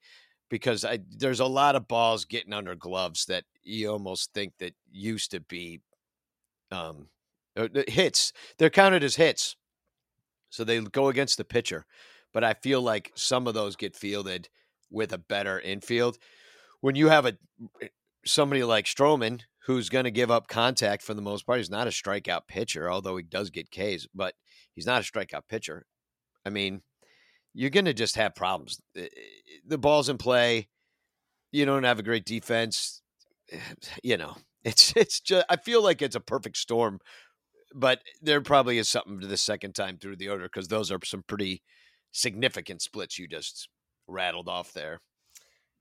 [0.49, 4.73] Because I, there's a lot of balls getting under gloves that you almost think that
[4.89, 5.81] used to be
[6.71, 7.07] um,
[7.57, 8.31] uh, hits.
[8.57, 9.57] They're counted as hits
[10.49, 11.85] so they go against the pitcher.
[12.33, 14.49] But I feel like some of those get fielded
[14.89, 16.17] with a better infield.
[16.81, 17.37] When you have a
[17.81, 17.87] eh,
[18.25, 21.87] somebody like Stroman who's going to give up contact for the most part, he's not
[21.87, 24.33] a strikeout pitcher, although he does get Ks, but
[24.73, 25.85] he's not a strikeout pitcher.
[26.45, 26.81] I mean,
[27.53, 28.79] you're going to just have problems.
[28.95, 29.07] Eh, eh,
[29.65, 30.69] the ball's in play.
[31.51, 33.01] You don't have a great defense.
[34.03, 36.99] You know, it's it's just I feel like it's a perfect storm
[37.73, 40.99] but there probably is something to the second time through the order because those are
[41.03, 41.61] some pretty
[42.11, 43.69] significant splits you just
[44.07, 44.99] rattled off there.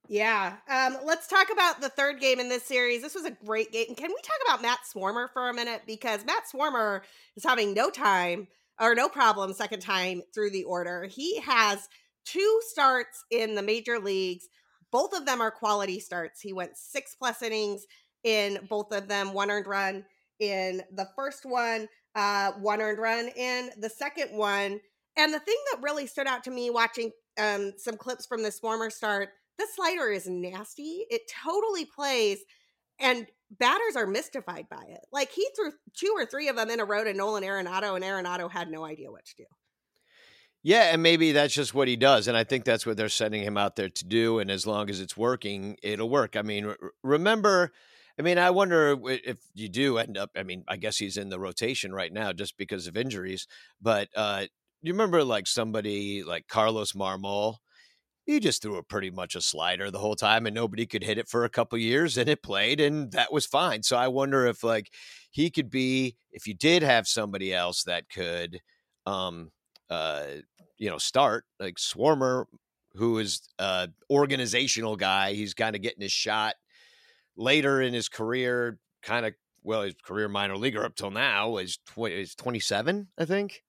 [0.08, 0.56] Yeah.
[0.68, 3.02] Um, let's talk about the third game in this series.
[3.02, 3.94] This was a great game.
[3.96, 5.82] Can we talk about Matt Swarmer for a minute?
[5.86, 7.00] Because Matt Swarmer
[7.36, 8.46] is having no time
[8.80, 11.04] or no problem second time through the order.
[11.04, 11.88] He has
[12.24, 14.48] two starts in the major leagues.
[14.92, 16.40] Both of them are quality starts.
[16.40, 17.84] He went six plus innings
[18.22, 20.04] in both of them, one earned run
[20.40, 24.80] in the first one, uh, one earned run in the second one.
[25.16, 28.60] And the thing that really stood out to me watching um, some clips from this
[28.60, 31.06] Swarmer start, the slider is nasty.
[31.10, 32.38] It totally plays,
[32.98, 35.00] and batters are mystified by it.
[35.12, 38.04] Like he threw two or three of them in a row to Nolan Arenado, and
[38.04, 39.44] Arenado had no idea what to do.
[40.62, 43.42] Yeah, and maybe that's just what he does, and I think that's what they're sending
[43.42, 44.40] him out there to do.
[44.40, 46.36] And as long as it's working, it'll work.
[46.36, 47.72] I mean, remember
[48.18, 50.30] I mean, I wonder if you do end up.
[50.36, 53.46] I mean, I guess he's in the rotation right now just because of injuries.
[53.80, 54.46] But uh,
[54.82, 57.56] you remember, like somebody like Carlos Marmol,
[58.24, 61.18] he just threw a pretty much a slider the whole time, and nobody could hit
[61.18, 63.82] it for a couple years, and it played, and that was fine.
[63.82, 64.92] So I wonder if like
[65.30, 68.60] he could be if you did have somebody else that could,
[69.04, 69.50] um,
[69.90, 70.24] uh,
[70.78, 72.46] you know, start like Swarmer,
[72.94, 75.34] who is a organizational guy.
[75.34, 76.54] He's kind of getting his shot
[77.36, 81.78] later in his career, kind of well, his career minor leaguer up till now is
[81.78, 83.64] tw- is 27, I think.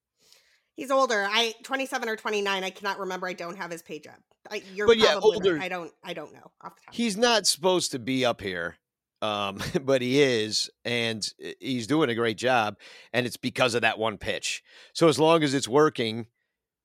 [0.75, 1.27] He's older.
[1.30, 2.63] I 27 or 29.
[2.63, 3.27] I cannot remember.
[3.27, 4.19] I don't have his page up.
[4.49, 5.56] I, you're but yeah, older.
[5.56, 5.63] Right.
[5.63, 5.91] I don't.
[6.03, 6.51] I don't know.
[6.91, 8.77] He's not supposed to be up here,
[9.23, 11.27] um, but he is, and
[11.60, 12.77] he's doing a great job.
[13.12, 14.63] And it's because of that one pitch.
[14.93, 16.27] So as long as it's working,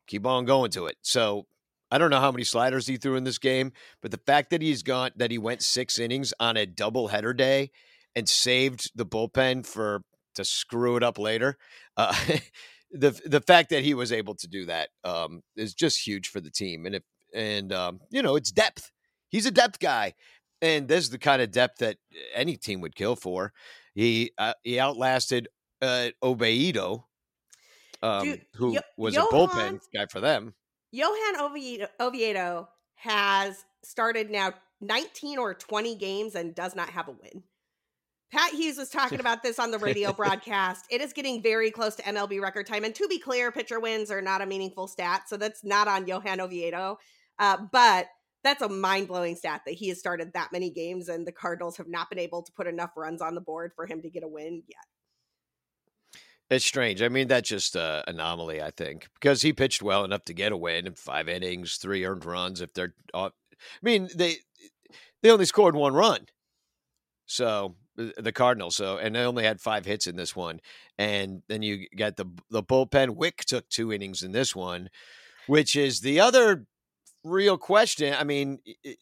[0.06, 0.96] keep on going to it.
[1.02, 1.46] So
[1.92, 4.62] I don't know how many sliders he threw in this game, but the fact that
[4.62, 7.70] he's gone that he went six innings on a double header day
[8.16, 10.00] and saved the bullpen for
[10.36, 11.58] to screw it up later.
[11.94, 12.14] Uh,
[12.90, 16.40] the the fact that he was able to do that um, is just huge for
[16.40, 17.02] the team, and if
[17.34, 18.90] and um, you know it's depth.
[19.28, 20.14] He's a depth guy,
[20.62, 21.98] and this is the kind of depth that
[22.34, 23.52] any team would kill for.
[23.94, 25.48] He uh, he outlasted
[25.82, 27.06] uh, Oviedo,
[28.02, 30.54] um, Dude, who was Johan, a bullpen guy for them.
[30.92, 37.12] Johan Oviedo, Oviedo has started now 19 or 20 games and does not have a
[37.12, 37.42] win.
[38.30, 40.86] Pat Hughes was talking about this on the radio broadcast.
[40.90, 42.84] It is getting very close to MLB record time.
[42.84, 45.22] And to be clear, pitcher wins are not a meaningful stat.
[45.28, 46.98] So that's not on Johan Oviedo.
[47.38, 48.08] Uh, but
[48.44, 51.76] that's a mind blowing stat that he has started that many games and the Cardinals
[51.76, 54.24] have not been able to put enough runs on the board for him to get
[54.24, 54.84] a win yet.
[56.52, 57.00] It's strange.
[57.00, 60.52] I mean, that's just an anomaly, I think, because he pitched well enough to get
[60.52, 62.60] a win in five innings, three earned runs.
[62.60, 63.30] If they're, I
[63.80, 64.36] mean, they
[65.22, 66.26] they only scored one run,
[67.24, 68.76] so uh, the Cardinals.
[68.76, 70.60] So and they only had five hits in this one,
[70.98, 73.16] and then you got the the bullpen.
[73.16, 74.90] Wick took two innings in this one,
[75.46, 76.66] which is the other
[77.24, 78.12] real question.
[78.12, 78.58] I mean,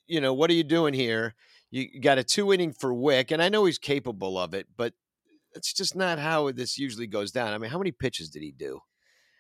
[0.07, 1.35] you know, what are you doing here?
[1.73, 4.95] You got a two inning for Wick, and I know he's capable of it, but
[5.55, 7.53] that's just not how this usually goes down.
[7.53, 8.81] I mean, how many pitches did he do?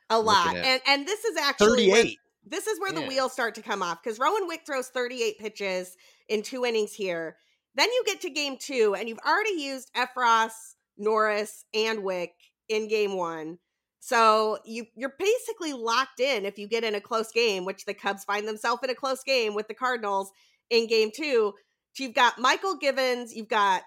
[0.08, 0.56] A lot.
[0.56, 2.18] And and this is actually 38.
[2.46, 3.00] this is where yeah.
[3.00, 5.96] the wheels start to come off because Rowan Wick throws 38 pitches
[6.28, 7.36] in two innings here.
[7.76, 12.32] Then you get to game two, and you've already used Effross, Norris, and Wick
[12.68, 13.58] in game one.
[14.00, 17.94] So you you're basically locked in if you get in a close game, which the
[17.94, 20.32] Cubs find themselves in a close game with the Cardinals
[20.70, 21.52] in game two.
[21.92, 23.82] So you've got Mychal Givens, you've got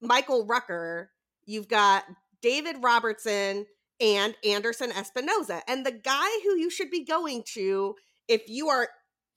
[0.00, 1.10] Michael Rucker,
[1.46, 2.04] you've got
[2.40, 3.66] David Robertson
[4.00, 5.62] and Anderson Espinoza.
[5.68, 7.94] And the guy who you should be going to
[8.28, 8.88] if you are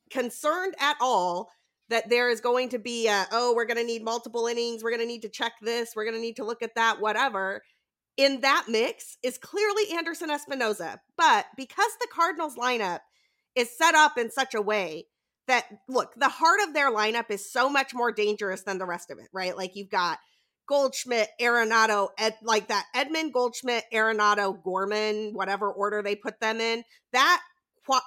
[0.09, 1.49] concerned at all
[1.89, 4.89] that there is going to be a, oh, we're going to need multiple innings, we're
[4.89, 7.61] going to need to check this, we're going to need to look at that, whatever,
[8.17, 10.99] in that mix is clearly Anderson Espinoza.
[11.17, 13.01] But because the Cardinals lineup
[13.55, 15.05] is set up in such a way
[15.47, 19.11] that, look, the heart of their lineup is so much more dangerous than the rest
[19.11, 19.55] of it, right?
[19.55, 20.17] Like you've got
[20.67, 26.83] Goldschmidt, Arenado, Ed, like that Edman, Goldschmidt, Arenado, Gorman, whatever order they put them in.
[27.13, 27.41] That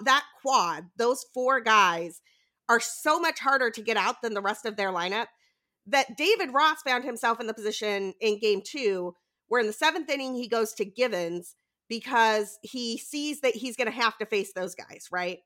[0.04, 2.20] that quad, those four guys
[2.68, 5.26] are so much harder to get out than the rest of their lineup
[5.86, 9.14] that David Ross found himself in the position in game two
[9.48, 11.54] where in the seventh inning he goes to Givens
[11.88, 15.38] because he sees that he's going to have to face those guys, right?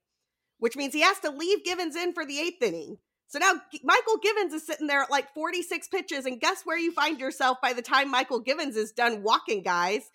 [0.58, 2.98] Which means he has to leave Givens in for the eighth inning.
[3.32, 6.92] So now Mychal Givens is sitting there at like 46 pitches, and guess where you
[6.92, 10.10] find yourself by the time Mychal Givens is done walking guys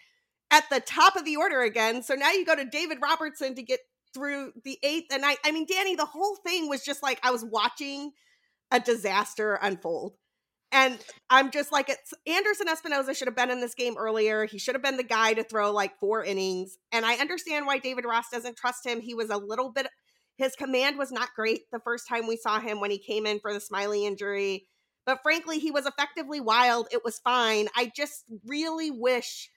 [0.51, 2.03] at the top of the order again.
[2.03, 3.79] So now you go to David Robertson to get
[4.13, 7.31] through the eighth and I I mean, Danny, the whole thing was just like I
[7.31, 8.11] was watching
[8.69, 10.13] a disaster unfold.
[10.71, 10.99] And
[11.31, 14.45] I'm just like, it's Anderson Espinoza should have been in this game earlier.
[14.45, 16.77] He should have been the guy to throw like four innings.
[16.91, 19.01] And I understand why David Ross doesn't trust him.
[19.01, 19.87] He was a little bit,
[20.37, 23.39] his command was not great the first time we saw him when he came in
[23.39, 24.67] for the Smyly injury.
[25.05, 26.87] But frankly, he was effectively wild.
[26.91, 27.67] It was fine.
[27.75, 29.49] I just really wish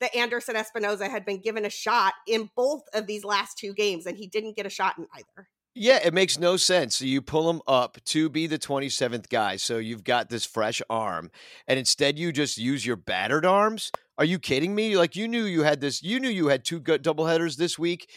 [0.00, 4.06] that Anderson Espinoza had been given a shot in both of these last two games,
[4.06, 5.48] and he didn't get a shot in either.
[5.74, 6.96] Yeah, it makes no sense.
[6.96, 9.56] So you pull him up to be the 27th guy.
[9.56, 11.30] So you've got this fresh arm,
[11.66, 13.92] and instead you just use your battered arms.
[14.18, 14.96] Are you kidding me?
[14.96, 18.10] Like you knew you had this, you knew you had two good doubleheaders this week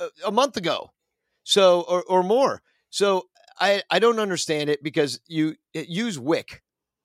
[0.00, 0.90] uh, a month ago.
[1.44, 2.62] So, or, or more.
[2.90, 3.28] So
[3.60, 6.62] I, I don't understand it because you use Wick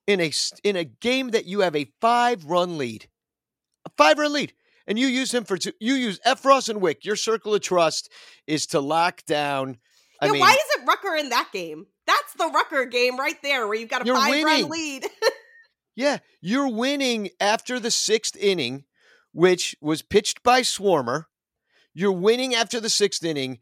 [0.07, 0.31] in a,
[0.63, 3.07] in a game that you have a five run lead,
[3.85, 4.53] a five run lead
[4.89, 7.05] and you use him for two, you use Effross and Wick.
[7.05, 8.11] Your circle of trust
[8.47, 9.77] is to lock down.
[10.19, 11.85] I yeah, mean, why is it Rucker in that game?
[12.07, 14.45] That's the Rucker game right there, where you've got a five winning.
[14.45, 15.05] run lead.
[15.95, 18.83] yeah, you're winning after the sixth inning,
[19.31, 21.25] which was pitched by Swarmer.
[21.93, 23.59] You're winning after the sixth inning,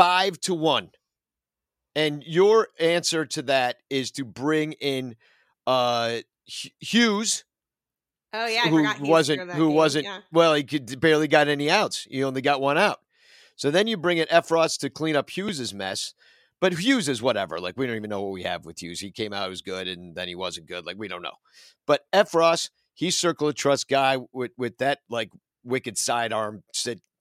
[0.00, 0.90] five to one.
[1.94, 5.16] And your answer to that is to bring in
[5.66, 7.44] uh, Hughes,
[8.32, 9.74] Oh yeah, who wasn't who game.
[9.74, 10.20] wasn't yeah.
[10.32, 12.06] well, he could, barely got any outs.
[12.08, 13.00] He only got one out.
[13.56, 16.14] So then you bring in Effross to clean up Hughes's mess.
[16.60, 17.58] But Hughes is whatever.
[17.58, 19.00] Like we don't even know what we have with Hughes.
[19.00, 20.86] He came out, was good, and then he wasn't good.
[20.86, 21.38] Like we don't know.
[21.86, 25.30] But Effross, he's circle of trust guy with with that like
[25.64, 26.62] wicked sidearm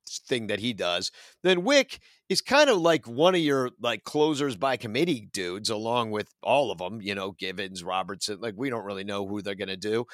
[0.08, 1.12] thing that he does.
[1.44, 6.12] Then Wick is kind of like one of your like closers by committee dudes, along
[6.12, 7.02] with all of them.
[7.02, 8.40] You know, Givens, Robertson.
[8.40, 10.06] Like we don't really know who they're gonna do,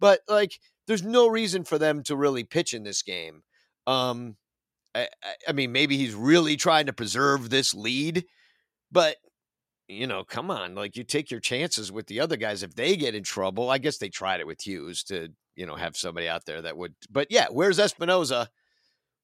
[0.00, 3.42] but like there's no reason for them to really pitch in this game.
[3.86, 4.36] Um,
[4.94, 5.08] I,
[5.48, 8.24] I mean, maybe he's really trying to preserve this lead,
[8.92, 9.16] but
[9.88, 12.96] you know, come on, like you take your chances with the other guys if they
[12.96, 13.68] get in trouble.
[13.68, 16.76] I guess they tried it with Hughes to, you know, have somebody out there that
[16.76, 16.94] would.
[17.10, 18.48] But yeah, where's Espinoza?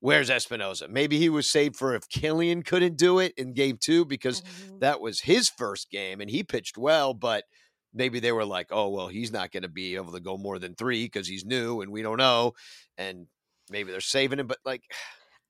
[0.01, 0.89] Where's Espinoza?
[0.89, 4.79] Maybe he was saved for if Kilian couldn't do it in game two because mm-hmm.
[4.79, 7.45] that was his first game and he pitched well, but
[7.93, 10.59] maybe they were like, oh, well, he's not going to be able to go more
[10.59, 12.53] than three because he's new and we don't know.
[12.97, 13.27] And
[13.69, 14.83] maybe they're saving him, but like.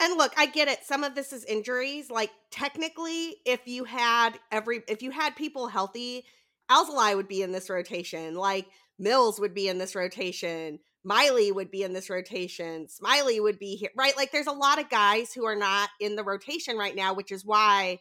[0.00, 0.80] And look, I get it.
[0.84, 2.10] Some of this is injuries.
[2.10, 6.24] Like technically, if you had every, if you had people healthy,
[6.70, 8.34] Alzolay would be in this rotation.
[8.34, 8.66] Like
[8.98, 10.78] Mills would be in this rotation.
[11.02, 12.86] Miley would be in this rotation.
[12.86, 14.16] Smyly would be here, right?
[14.16, 17.32] Like there's a lot of guys who are not in the rotation right now, which
[17.32, 17.98] is why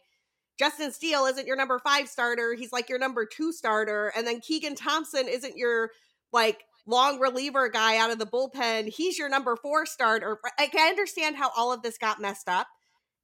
[0.58, 2.54] Justin Steele isn't your number five starter.
[2.54, 4.12] He's like your number two starter.
[4.14, 5.90] And then Keegan Thompson isn't your
[6.32, 8.88] like long reliever guy out of the bullpen.
[8.88, 10.38] He's your number four starter.
[10.58, 12.66] Like, I understand how all of this got messed up.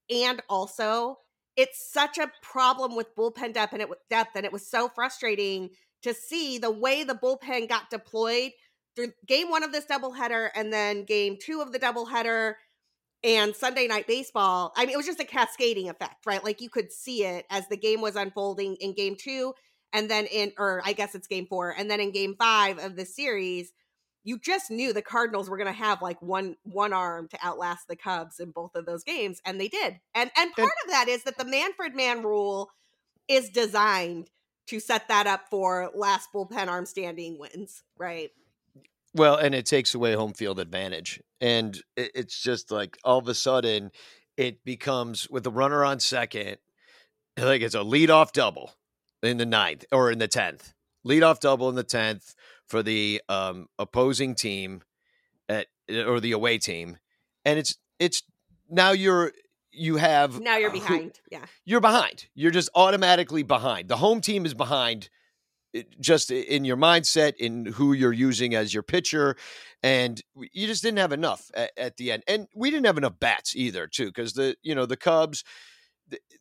[0.08, 1.18] And also,
[1.56, 5.70] it's such a problem with bullpen depth and it depth, and it was so frustrating
[6.02, 8.52] to see the way the bullpen got deployed
[8.96, 12.54] through game one of this doubleheader and then game two of the doubleheader
[13.22, 14.72] and Sunday night baseball.
[14.76, 16.42] I mean, it was just a cascading effect, right?
[16.42, 19.54] Like you could see it as the game was unfolding in game two,
[19.92, 22.96] and then in, or I guess it's game four, and then in game five of
[22.96, 23.72] the series,
[24.24, 27.88] you just knew the Cardinals were going to have like one one arm to outlast
[27.88, 30.00] the Cubs in both of those games, and they did.
[30.14, 32.70] And and part and, of that is that the Manfred Man rule
[33.28, 34.30] is designed
[34.68, 38.30] to set that up for last bullpen arm standing wins, right?
[39.16, 41.20] Well, and it takes away home field advantage.
[41.40, 43.90] And it's just like all of a sudden
[44.36, 46.58] it becomes with the runner on second,
[47.38, 48.72] like it's a leadoff double
[49.22, 50.74] in the ninth or in the tenth.
[51.06, 52.34] Leadoff double in the tenth
[52.66, 54.82] for the um, opposing team
[55.48, 55.66] at
[56.06, 56.98] or the away team.
[57.44, 58.22] And it's it's
[58.68, 59.32] now you're
[59.72, 61.20] you have now you're behind.
[61.30, 61.44] yeah.
[61.64, 62.26] You're behind.
[62.34, 63.88] You're just automatically behind.
[63.88, 65.08] The home team is behind
[66.00, 69.36] just in your mindset, in who you're using as your pitcher,
[69.82, 72.22] and you just didn't have enough at, at the end.
[72.26, 75.44] And we didn't have enough bats either, too, because the you know the Cubs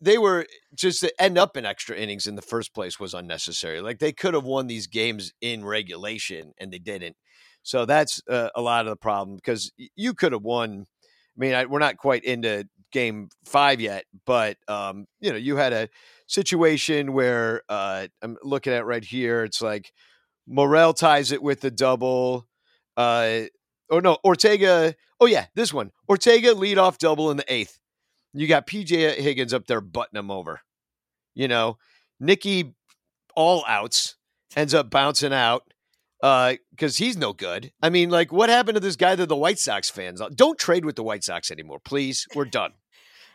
[0.02, 0.46] they were
[0.76, 3.82] just to end up in extra innings in the first place was unnecessary.
[3.82, 7.16] Like they could have won these games in regulation and they didn't.
[7.64, 10.86] So that's uh, a lot of the problem because you could have won.
[11.36, 15.56] I mean, I, we're not quite into game five yet, but um, you know, you
[15.56, 15.90] had a
[16.28, 19.44] situation where uh, I'm looking at right here.
[19.44, 19.92] It's like
[20.48, 22.48] Morel ties it with the double.
[22.98, 23.42] Uh,
[23.90, 24.96] oh no, Ortega.
[25.20, 25.92] Oh yeah, this one.
[26.10, 27.80] Ortega lead off double in the eighth.
[28.34, 30.62] You got PJ Higgins up there butting him over.
[31.34, 31.78] You know,
[32.20, 32.76] Nicky
[33.36, 34.16] all outs
[34.56, 35.64] ends up bouncing out
[36.20, 37.72] because uh, he's no good.
[37.82, 40.22] I mean, like, what happened to this guy that the White Sox fans?
[40.34, 42.26] Don't trade with the White Sox anymore, please.
[42.34, 42.74] We're done.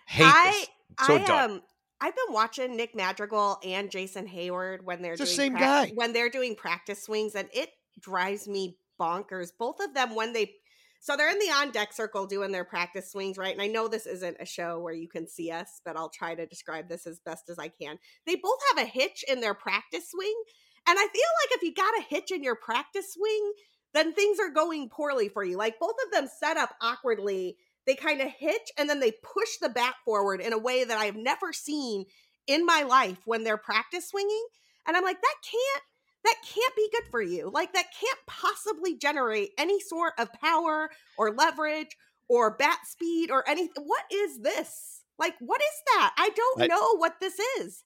[0.07, 1.07] Hate I, this.
[1.07, 1.51] So I, done.
[1.51, 1.63] Um,
[2.01, 5.61] I've been watching Nick Madrigal and Jason Heyward when they're it's doing the same pra-
[5.61, 9.51] guy when they're doing practice swings, and it drives me bonkers.
[9.59, 10.55] Both of them when they
[11.03, 13.55] so they're in the on deck circle doing their practice swings, right?
[13.55, 16.35] And I know this isn't a show where you can see us, but I'll try
[16.35, 17.99] to describe this as best as I can.
[18.27, 20.43] They both have a hitch in their practice swing.
[20.87, 23.53] And I feel like if you got a hitch in your practice swing,
[23.95, 25.57] then things are going poorly for you.
[25.57, 27.57] Like both of them set up awkwardly.
[27.91, 30.97] They kind of hitch and then they push the bat forward in a way that
[30.97, 32.05] I've never seen
[32.47, 34.47] in my life when they're practice swinging.
[34.87, 35.83] And I'm like, that can't
[36.23, 37.51] that can't be good for you.
[37.53, 41.97] Like that can't possibly generate any sort of power or leverage
[42.29, 43.83] or bat speed or anything.
[43.85, 45.03] What is this?
[45.19, 46.13] Like what is that?
[46.17, 47.83] I don't I, know what this is.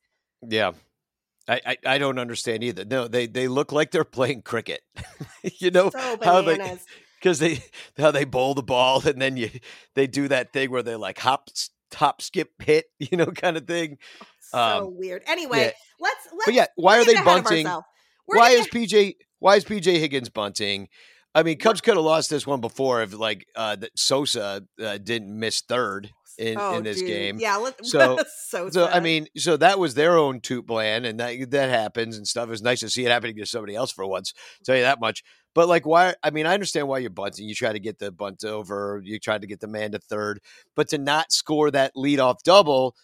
[0.47, 0.73] Yeah.
[1.49, 2.85] I, I, I, don't understand either.
[2.85, 4.83] No, they they look like they're playing cricket.
[5.43, 6.59] you know so how they
[7.25, 7.65] because they
[7.99, 9.51] how they bowl the ball and then you
[9.95, 11.49] they do that thing where they like hop
[11.91, 13.99] top skip hit you know kind of thing.
[14.41, 15.23] So um, weird.
[15.27, 15.71] Anyway, yeah.
[15.99, 16.45] let's let's.
[16.45, 17.67] But yeah, why are they bunting?
[18.27, 20.89] why is PJ why is PJ Higgins bunting?
[21.35, 24.99] I mean, Cubs could have lost this one before if like uh, that Sosa uh,
[24.99, 27.09] didn't miss third in, oh, in this dude.
[27.09, 27.39] game.
[27.41, 28.19] Yeah, so
[28.49, 32.27] so, so I mean, so that was their own TOOTBLAN, and that that happens and
[32.27, 32.51] stuff.
[32.51, 34.33] It's nice to see it happening to somebody else for once.
[34.65, 35.25] Tell you that much.
[35.55, 36.15] But like, why?
[36.23, 37.49] I mean, I understand why you're bunting.
[37.49, 39.01] You try to get the bunt over.
[39.05, 40.41] You try to get the man to third,
[40.77, 42.95] but to not score that leadoff double,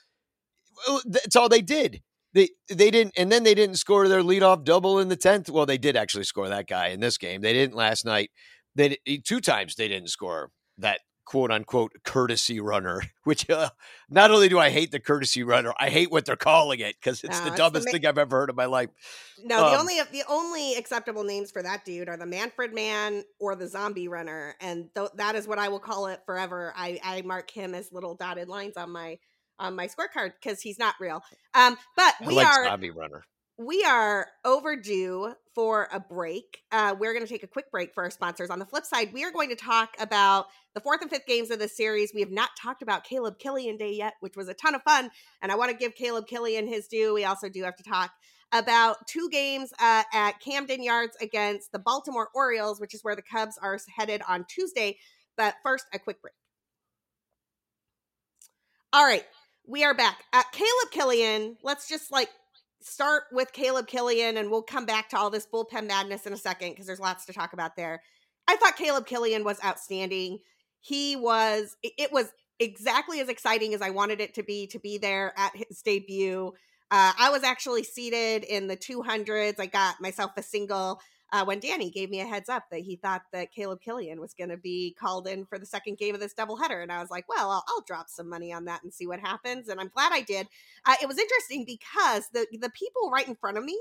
[1.05, 2.01] that's all they did
[2.33, 5.66] they they didn't and then they didn't score their leadoff double in the 10th well
[5.66, 7.40] they did actually score that guy in this game.
[7.40, 8.31] They didn't last night.
[8.75, 13.71] They two times they didn't score that quote unquote courtesy runner which uh,
[14.09, 17.23] not only do i hate the courtesy runner i hate what they're calling it because
[17.23, 18.88] it's the dumbest the ma- thing i've ever heard in my life.
[19.45, 23.23] No um, the only the only acceptable names for that dude are the manfred man
[23.38, 26.73] or the zombie runner and th- that is what i will call it forever.
[26.77, 29.19] I i mark him as little dotted lines on my
[29.61, 31.23] on my scorecard because he's not real.
[31.55, 33.25] Um, but we like are zombie runner.
[33.59, 36.62] We are overdue for a break.
[36.73, 38.49] Uh, we're going to take a quick break for our sponsors.
[38.49, 41.51] On the flip side, we are going to talk about the fourth and fifth games
[41.51, 42.12] of the series.
[42.14, 45.11] We have not talked about Caleb Kilian Day yet, which was a ton of fun,
[45.42, 47.12] and I want to give Caleb Kilian his due.
[47.12, 48.12] We also do have to talk
[48.53, 53.23] about two games uh, at Camden Yards against the Baltimore Orioles, which is where the
[53.23, 54.96] Cubs are headed on Tuesday.
[55.37, 56.35] But first, a quick break.
[58.92, 59.25] All right,
[59.71, 60.25] we are back.
[60.33, 62.29] Uh, Caleb Kilian, let's just like
[62.81, 66.37] start with Caleb Kilian and we'll come back to all this bullpen madness in a
[66.37, 68.03] second because there's lots to talk about there.
[68.49, 70.39] I thought Caleb Kilian was outstanding.
[70.81, 74.99] He was, it was exactly as exciting as I wanted it to be to be
[74.99, 76.53] there at his debut.
[76.91, 79.61] Uh, I was actually seated in the 200s.
[79.61, 81.01] I got myself a single
[81.33, 84.35] uh, when Danny gave me a heads up that he thought that Caleb Kilian was
[84.35, 86.83] going to be called in for the second game of this doubleheader.
[86.83, 89.21] And I was like, well, I'll, I'll, drop some money on that and see what
[89.21, 89.69] happens.
[89.69, 90.47] And I'm glad I did.
[90.85, 93.79] Uh, it was interesting because the, the people right in front of me,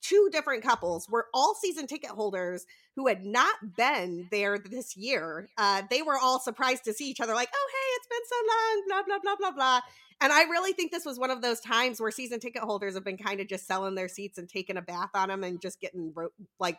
[0.00, 5.48] two different couples, were all season ticket holders who had not been there this year.
[5.56, 8.36] Uh, they were all surprised to see each other, like, oh, hey, it's been so
[8.48, 9.80] long, blah, blah, blah, blah, blah.
[10.20, 13.04] And I really think this was one of those times where season ticket holders have
[13.04, 15.80] been kind of just selling their seats and taking a bath on them and just
[15.80, 16.12] getting
[16.58, 16.78] like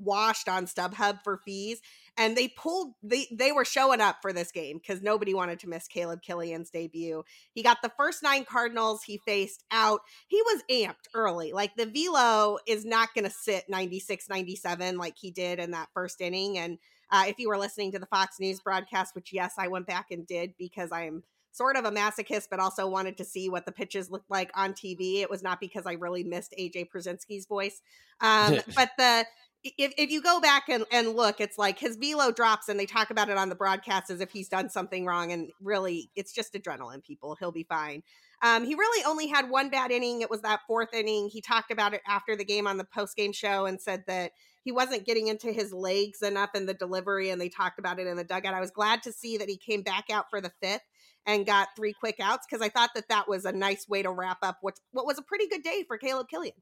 [0.00, 1.80] washed on StubHub for fees.
[2.16, 5.68] And they pulled they they were showing up for this game because nobody wanted to
[5.68, 7.22] miss Caleb Kilian's debut.
[7.52, 10.00] He got the first nine Cardinals he faced out.
[10.28, 11.52] He was amped early.
[11.52, 16.20] Like the velo is not gonna sit 96, 97 like he did in that first
[16.20, 16.58] inning.
[16.58, 16.78] And
[17.10, 20.06] uh, if you were listening to the Fox News broadcast, which yes, I went back
[20.10, 23.66] and did because I am sort of a masochist, but also wanted to see what
[23.66, 25.20] the pitches looked like on TV.
[25.20, 27.82] It was not because I really missed AJ Pierzynski's voice.
[28.20, 29.26] Um, but the
[29.62, 32.86] if, if you go back and, and look, it's like his velo drops and they
[32.86, 35.32] talk about it on the broadcast as if he's done something wrong.
[35.32, 37.36] And really, it's just adrenaline, people.
[37.38, 38.02] He'll be fine.
[38.42, 40.22] Um, he really only had one bad inning.
[40.22, 41.28] It was that fourth inning.
[41.28, 44.32] He talked about it after the game on the post game show and said that
[44.62, 48.06] he wasn't getting into his legs enough in the delivery, and they talked about it
[48.06, 48.54] in the dugout.
[48.54, 50.82] I was glad to see that he came back out for the fifth
[51.26, 54.10] and got three quick outs because I thought that that was a nice way to
[54.10, 56.52] wrap up what what was a pretty good day for Caleb Kilian.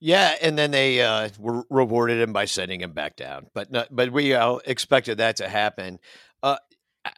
[0.00, 3.88] Yeah, and then they uh, were rewarded him by sending him back down, but not,
[3.90, 5.98] but we uh, expected that to happen.
[6.42, 6.58] Uh,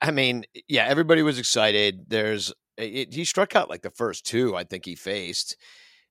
[0.00, 2.04] I mean, yeah, everybody was excited.
[2.08, 5.56] There's it, he struck out like the first two I think he faced,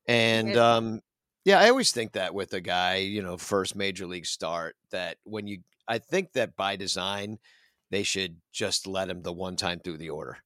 [0.08, 1.02] and um,
[1.46, 5.18] yeah, I always think that with a guy, you know, first major league start, that
[5.24, 7.38] when you, I think that by design,
[7.92, 10.38] they should just let him the one time through the order,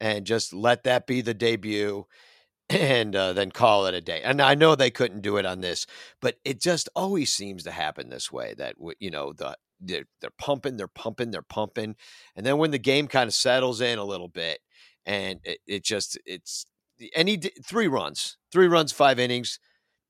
[0.00, 2.06] and just let that be the debut
[2.70, 4.22] and uh, then call it a day.
[4.22, 5.86] And I know they couldn't do it on this,
[6.20, 8.54] but it just always seems to happen this way.
[8.56, 11.96] That you know the they're, they're pumping, they're pumping, they're pumping,
[12.36, 14.60] and then when the game kind of settles in a little bit,
[15.06, 16.66] and it, it just it's
[17.14, 19.58] any three runs, three runs, five innings.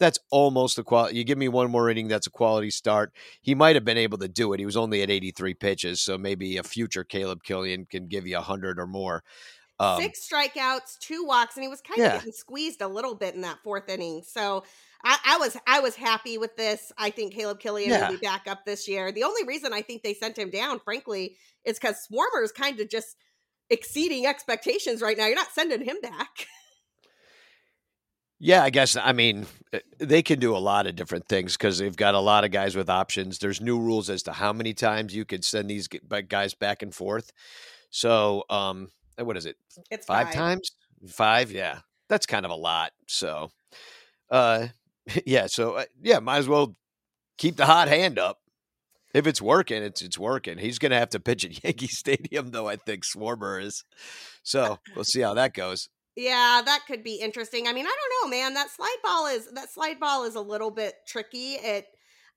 [0.02, 1.16] That's almost a quality.
[1.16, 3.12] You give me one more inning, that's a quality start.
[3.40, 4.58] He might have been able to do it.
[4.58, 8.34] He was only at 83 pitches, so maybe a future Caleb Kilian can give you
[8.34, 9.22] 100 or more.
[9.78, 12.06] Um, Six strikeouts, two walks, and he was kind yeah.
[12.06, 14.22] of getting squeezed a little bit in that fourth inning.
[14.26, 14.64] So
[15.04, 16.90] I, I was I was happy with this.
[16.98, 18.08] I think Caleb Kilian yeah.
[18.08, 19.12] will be back up this year.
[19.12, 22.80] The only reason I think they sent him down, frankly, is because Swarmer is kind
[22.80, 23.16] of just
[23.70, 25.26] exceeding expectations right now.
[25.26, 26.48] You're not sending him back.
[28.44, 28.96] Yeah, I guess.
[28.96, 32.18] I mean, eh, they can do a lot of different things because they've got a
[32.18, 33.38] lot of guys with options.
[33.38, 36.92] There's new rules as to how many times you can send these guys back and
[36.92, 37.32] forth.
[37.90, 39.58] So, um, uh, what is it?
[39.92, 40.34] It's five, five.
[40.34, 40.72] times.
[41.06, 41.78] Five, yeah,
[42.08, 42.90] that's kind of a lot.
[43.06, 43.52] So,
[44.28, 44.66] uh,
[45.24, 46.74] yeah, so uh, yeah, might as well
[47.38, 48.40] keep the hot hand up.
[49.14, 50.58] If it's working, it's it's working.
[50.58, 52.66] He's going to have to pitch at Yankee Stadium, though.
[52.66, 53.84] I think Swarmer is.
[54.42, 55.88] So we'll see how that goes.
[56.16, 57.66] Yeah, that could be interesting.
[57.66, 58.54] I mean, I don't know, man.
[58.54, 61.54] That slide ball is that slide ball is a little bit tricky.
[61.54, 61.86] It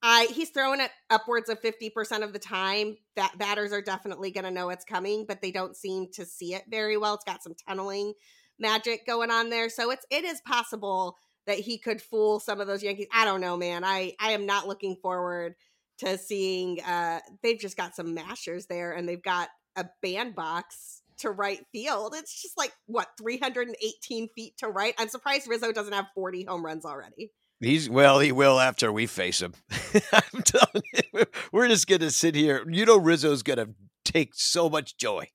[0.01, 2.95] I he's throwing it upwards of 50% of the time.
[3.15, 6.53] That batters are definitely going to know it's coming, but they don't seem to see
[6.53, 7.15] it very well.
[7.15, 8.13] It's got some tunneling
[8.59, 9.69] magic going on there.
[9.69, 13.07] So it's it is possible that he could fool some of those Yankees.
[13.13, 13.83] I don't know, man.
[13.83, 15.55] I I am not looking forward
[15.97, 21.31] to seeing uh they've just got some mashers there and they've got a bandbox to
[21.31, 22.13] right field.
[22.15, 24.93] It's just like what 318 feet to right.
[24.97, 27.31] I'm surprised Rizzo doesn't have 40 home runs already.
[27.61, 29.53] He's well, he will after we face him.
[30.11, 32.65] I'm telling you, we're just gonna sit here.
[32.69, 33.69] You know, Rizzo's gonna
[34.03, 35.29] take so much joy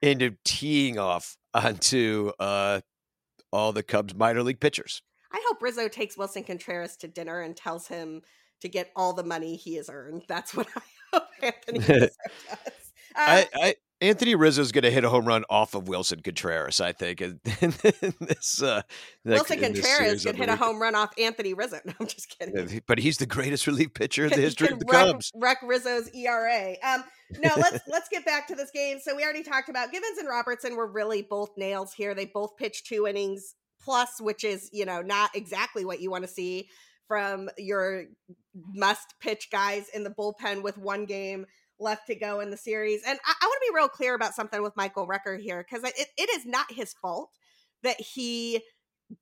[0.00, 2.80] into teeing off onto uh,
[3.52, 5.02] all the Cubs minor league pitchers.
[5.32, 8.22] I hope Rizzo takes Willson Contreras to dinner and tells him
[8.62, 10.22] to get all the money he has earned.
[10.28, 10.80] That's what I
[11.12, 12.16] hope Anthony Rizzo does.
[12.50, 13.74] Uh, I, I
[14.06, 17.20] Anthony Rizzo is going to hit a home run off of Willson Contreras, I think.
[17.20, 18.82] In, this, uh,
[19.26, 21.80] Willson Contreras could hit a home run off Anthony Rizzo.
[21.84, 22.82] No, I'm just kidding.
[22.86, 25.32] But he's the greatest relief pitcher in the history of the wreck, Cubs.
[25.34, 26.76] Wreck Rizzo's ERA.
[26.84, 27.02] Um,
[27.42, 28.98] no, let's let's get back to this game.
[29.00, 32.14] So we already talked about Givens and Robertson were really both nails here.
[32.14, 36.22] They both pitched two innings plus, which is you know not exactly what you want
[36.22, 36.68] to see
[37.08, 38.04] from your
[38.72, 41.46] must pitch guys in the bullpen with one game
[41.78, 43.02] left to go in the series.
[43.06, 45.84] And I, I want to be real clear about something with Michael Rucker here because
[45.84, 47.30] it, it is not his fault
[47.82, 48.62] that he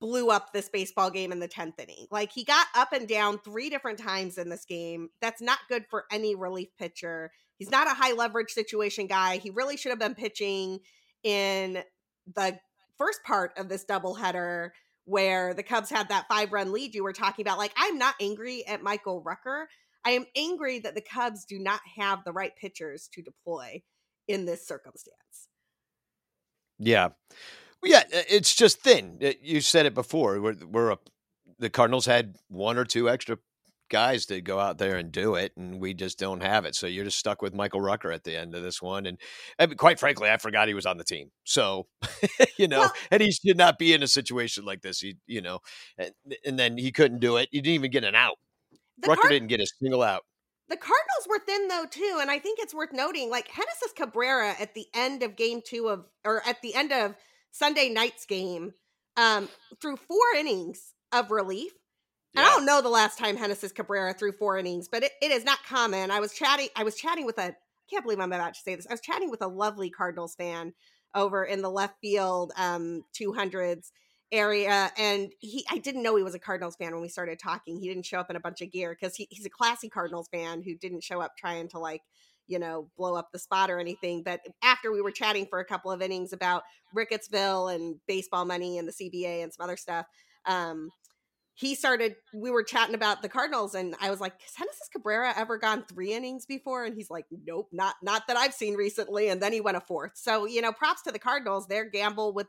[0.01, 2.07] blew up this baseball game in the 10th inning.
[2.11, 5.11] Like he got up and down three different times in this game.
[5.21, 7.31] That's not good for any relief pitcher.
[7.59, 9.37] He's not a high leverage situation guy.
[9.37, 10.81] He really should have been pitching
[11.23, 11.83] in
[12.35, 12.59] the
[12.97, 14.71] first part of this doubleheader
[15.05, 17.59] where the Cubs had that five run lead you were talking about.
[17.59, 19.69] Like, I'm not angry at Michael Rucker.
[20.05, 23.83] I am angry that the Cubs do not have the right pitchers to deploy
[24.29, 25.49] in this circumstance.
[26.79, 27.11] Yeah.
[27.83, 29.19] Yeah, it's just thin.
[29.43, 30.41] You said it before.
[30.41, 30.99] We're, we're a,
[31.59, 33.37] the Cardinals had one or two extra
[33.91, 36.75] guys to go out there and do it, and we just don't have it.
[36.75, 39.05] So you're just stuck with Michael Rucker at the end of this one.
[39.07, 39.19] And,
[39.59, 41.31] and quite frankly, I forgot he was on the team.
[41.45, 41.87] So
[42.59, 45.01] you know, well, and he should not be in a situation like this.
[45.01, 45.61] He, you know,
[45.99, 46.13] and,
[46.45, 47.49] and then he couldn't do it.
[47.53, 48.39] He didn't even get an out.
[48.99, 50.23] The Rucker Card- didn't get a single out.
[50.69, 53.29] The Cardinals were thin though too, and I think it's worth noting.
[53.31, 57.15] Like Genesis Cabrera at the end of Game Two of, or at the end of
[57.51, 58.73] Sunday night's game,
[59.17, 59.49] um,
[59.81, 61.73] through four innings of relief.
[62.33, 62.41] Yeah.
[62.41, 65.31] And I don't know the last time Genesis Cabrera threw four innings, but it, it
[65.31, 66.11] is not common.
[66.11, 66.69] I was chatting.
[66.77, 67.43] I was chatting with a.
[67.43, 67.57] I
[67.91, 68.87] can't believe I'm about to say this.
[68.89, 70.73] I was chatting with a lovely Cardinals fan
[71.15, 73.91] over in the left field um 200s
[74.35, 77.79] area and he i didn't know he was a cardinals fan when we started talking
[77.79, 80.29] he didn't show up in a bunch of gear because he, he's a classy cardinals
[80.29, 82.03] fan who didn't show up trying to like
[82.47, 84.23] you know, blow up the spot or anything.
[84.23, 86.63] But after we were chatting for a couple of innings about
[86.95, 90.07] Rickettsville and baseball money and the CBA and some other stuff,
[90.47, 90.91] um,
[91.55, 95.33] he started we were chatting about the cardinals and i was like has genesis cabrera
[95.37, 99.29] ever gone three innings before and he's like nope not not that i've seen recently
[99.29, 102.33] and then he went a fourth so you know props to the cardinals their gamble
[102.33, 102.49] with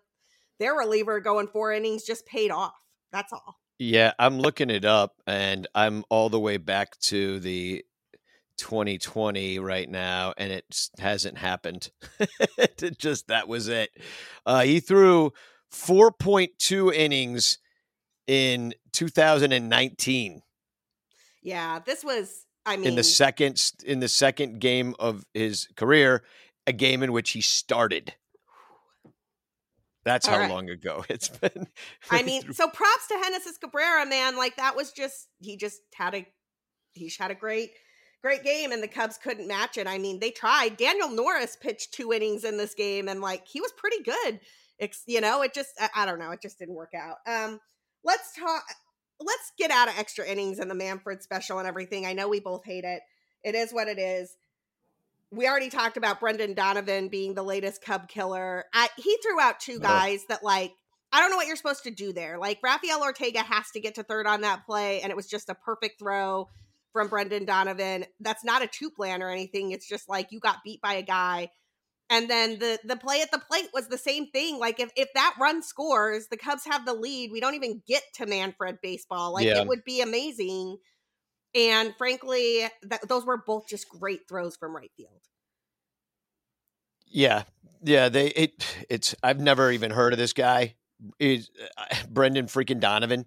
[0.60, 2.76] their reliever going four innings just paid off
[3.12, 7.84] that's all yeah i'm looking it up and i'm all the way back to the
[8.58, 11.91] 2020 right now and it hasn't happened
[12.58, 13.89] it just that was it
[14.45, 15.32] uh, he threw
[15.76, 17.58] 4.2 innings
[18.28, 20.41] in 2019.
[21.41, 26.24] Yeah, this was I mean in the second in the second game of his career,
[26.66, 28.16] a game in which he started.
[30.06, 30.49] That's how right.
[30.49, 31.68] long ago it's been.
[32.10, 34.38] I mean, so props to Genesis Cabrera, man.
[34.38, 36.28] Like that was just he just had a
[36.93, 37.72] he had a great
[38.22, 39.88] great game and the Cubs couldn't match it.
[39.88, 40.78] I mean, they tried.
[40.78, 44.39] Daniel Norris pitched two innings in this game and like he was pretty good.
[44.78, 47.18] It's, you know, it just I, I don't know, it just didn't work out.
[47.28, 47.60] Um
[48.03, 48.64] let's talk
[49.20, 52.06] let's get out of extra innings and the Manfred special and everything.
[52.06, 53.01] I know we both hate it.
[53.43, 54.36] It is what it is.
[55.32, 58.65] We already talked about Brendan Donovan being the latest Cub killer.
[58.73, 60.26] I, he threw out two guys oh.
[60.30, 60.73] that like
[61.11, 62.38] I don't know what you're supposed to do there.
[62.38, 65.49] Like Rafael Ortega has to get to third on that play, and it was just
[65.49, 66.49] a perfect throw
[66.93, 68.05] from Brendan Donovan.
[68.19, 69.71] That's not a TOOTBLAN or anything.
[69.71, 71.49] It's just like you got beat by a guy
[72.09, 74.59] and then the the play at the plate was the same thing.
[74.59, 77.32] Like if if that run scores, the Cubs have the lead.
[77.32, 79.34] We don't even get to Manfred baseball.
[79.34, 79.61] Like yeah.
[79.61, 80.78] it would be amazing.
[81.56, 85.22] And frankly, that, those were both just great throws from right field.
[87.08, 87.43] Yeah,
[87.82, 88.10] yeah.
[88.10, 90.76] They it it's I've never even heard of this guy.
[91.20, 93.26] Is uh, Brendan freaking Donovan?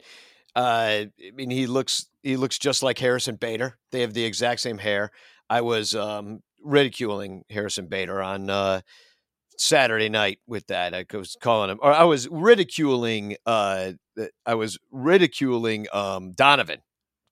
[0.54, 3.78] Uh, I mean, he looks he looks just like Harrison Bader.
[3.92, 5.10] They have the exact same hair.
[5.48, 8.80] I was um, ridiculing Harrison Bader on uh,
[9.56, 10.94] Saturday night with that.
[10.94, 13.36] I was calling him, or I was ridiculing.
[13.46, 13.92] Uh,
[14.44, 16.80] I was ridiculing um, Donovan,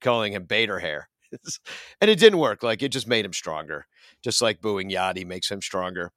[0.01, 1.09] calling him Bader hair,
[2.01, 2.63] and it didn't work.
[2.63, 3.87] Like it just made him stronger,
[4.23, 6.13] just like booing Yadi makes him stronger.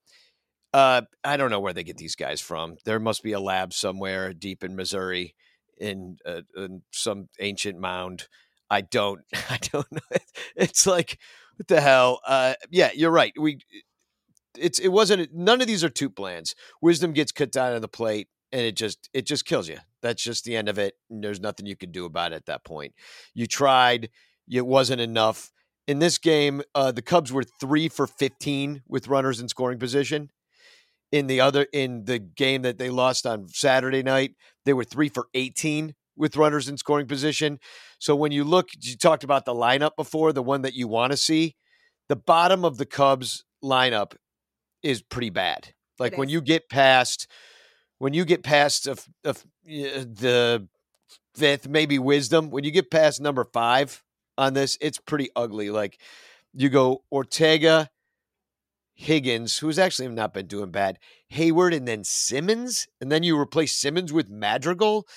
[0.74, 2.78] Uh, I don't know where they get these guys from.
[2.86, 5.36] There must be a lab somewhere deep in Missouri,
[5.80, 8.28] in, uh, in some ancient mound.
[8.70, 9.22] I don't.
[9.50, 10.00] I don't know.
[10.56, 11.18] It's like
[11.60, 12.22] what the hell?
[12.26, 13.34] Uh, yeah, you're right.
[13.38, 13.60] We
[14.58, 16.56] it's it wasn't none of these are TOOTBLANs.
[16.82, 19.78] Wisdom gets cut down on the plate and it just it just kills you.
[20.02, 20.96] That's just the end of it.
[21.10, 22.94] there's nothing you can do about it at that point.
[23.34, 24.10] You tried,
[24.50, 25.52] it wasn't enough.
[25.88, 30.30] In this game, uh, the Cubs were three for fifteen with runners in scoring position.
[31.12, 34.36] In the other in the game that they lost on Saturday night,
[34.66, 37.60] they were three for eighteen with runners in scoring position.
[37.98, 41.12] So when you look, you talked about the lineup before, the one that you want
[41.12, 41.56] to see.
[42.10, 44.16] The bottom of the Cubs lineup
[44.84, 45.74] is pretty bad.
[45.98, 47.28] Like when you get past,
[48.00, 49.36] when you get past a, a,
[49.68, 50.68] eh, the
[51.36, 54.04] fifth, maybe wisdom, when you get past number five
[54.38, 55.70] on this, it's pretty ugly.
[55.70, 56.00] Like
[56.54, 57.90] you go Ortega,
[58.96, 61.00] Higgins, who's actually not been doing bad,
[61.32, 65.08] Heyward, and then Simmons, and then you replace Simmons with Madrigal.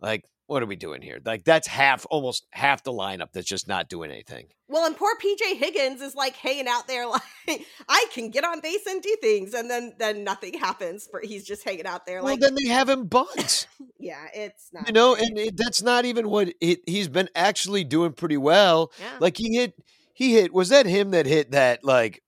[0.00, 1.20] Like what are we doing here?
[1.24, 4.48] Like that's half, almost half the lineup that's just not doing anything.
[4.68, 7.06] Well, and poor PJ Higgins is like hanging out there,
[7.46, 11.06] like I can get on base and do things, and then then nothing happens.
[11.08, 12.16] For he's just hanging out there.
[12.16, 13.68] Like Well, like then they have him bunt.
[14.00, 14.88] yeah, it's not.
[14.88, 18.90] You know, and it, that's not even what it, he's been actually doing pretty well.
[18.98, 19.06] Yeah.
[19.20, 19.74] Like he hit,
[20.14, 20.52] he hit.
[20.52, 22.24] Was that him that hit that like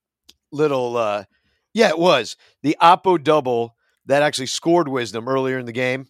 [0.52, 0.96] little?
[0.96, 1.24] uh
[1.74, 3.74] Yeah, it was the Oppo double
[4.06, 6.06] that actually scored Wisdom earlier in the game.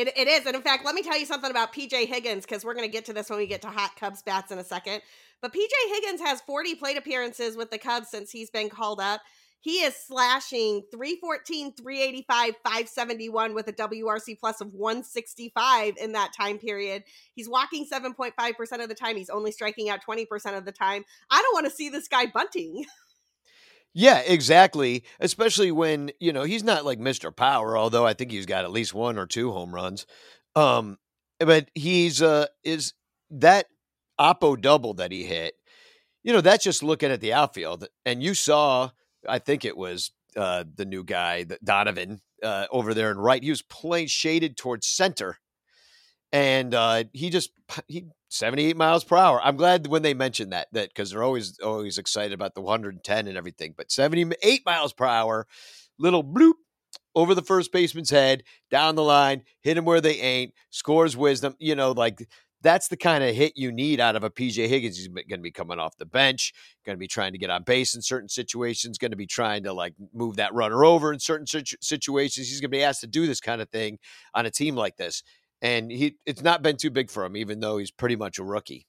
[0.00, 0.46] It, it is.
[0.46, 2.92] And in fact, let me tell you something about PJ Higgins because we're going to
[2.92, 5.02] get to this when we get to hot Cubs bats in a second.
[5.42, 9.20] But PJ Higgins has 40 plate appearances with the Cubs since he's been called up.
[9.62, 16.56] He is slashing 314, 385, 571 with a WRC plus of 165 in that time
[16.56, 17.04] period.
[17.34, 19.16] He's walking 7.5% of the time.
[19.16, 21.04] He's only striking out 20% of the time.
[21.30, 22.86] I don't want to see this guy bunting.
[23.94, 25.04] Yeah, exactly.
[25.18, 27.34] Especially when, you know, he's not like Mr.
[27.34, 30.06] Power, although I think he's got at least one or two home runs.
[30.54, 30.98] Um,
[31.38, 32.92] but he's uh is
[33.30, 33.66] that
[34.20, 35.54] Oppo double that he hit,
[36.24, 37.86] you know, that's just looking at the outfield.
[38.06, 38.90] And you saw,
[39.28, 43.42] I think it was uh the new guy, Donovan, uh, over there and right.
[43.42, 45.38] He was playing shaded towards center
[46.32, 47.50] and uh, he just
[47.88, 49.40] he 78 miles per hour.
[49.42, 53.26] I'm glad when they mentioned that that because they're always always excited about the 110
[53.26, 55.46] and everything, but 78 miles per hour,
[55.98, 56.54] little bloop
[57.14, 61.56] over the first baseman's head, down the line, hit him where they ain't, scores wisdom.
[61.58, 62.28] You know, like
[62.62, 64.96] that's the kind of hit you need out of a PJ Higgins.
[64.96, 66.52] He's going to be coming off the bench,
[66.84, 69.64] going to be trying to get on base in certain situations, going to be trying
[69.64, 72.48] to like move that runner over in certain situations.
[72.48, 73.98] He's going to be asked to do this kind of thing
[74.34, 75.22] on a team like this.
[75.62, 78.44] And he it's not been too big for him, even though he's pretty much a
[78.44, 78.86] rookie.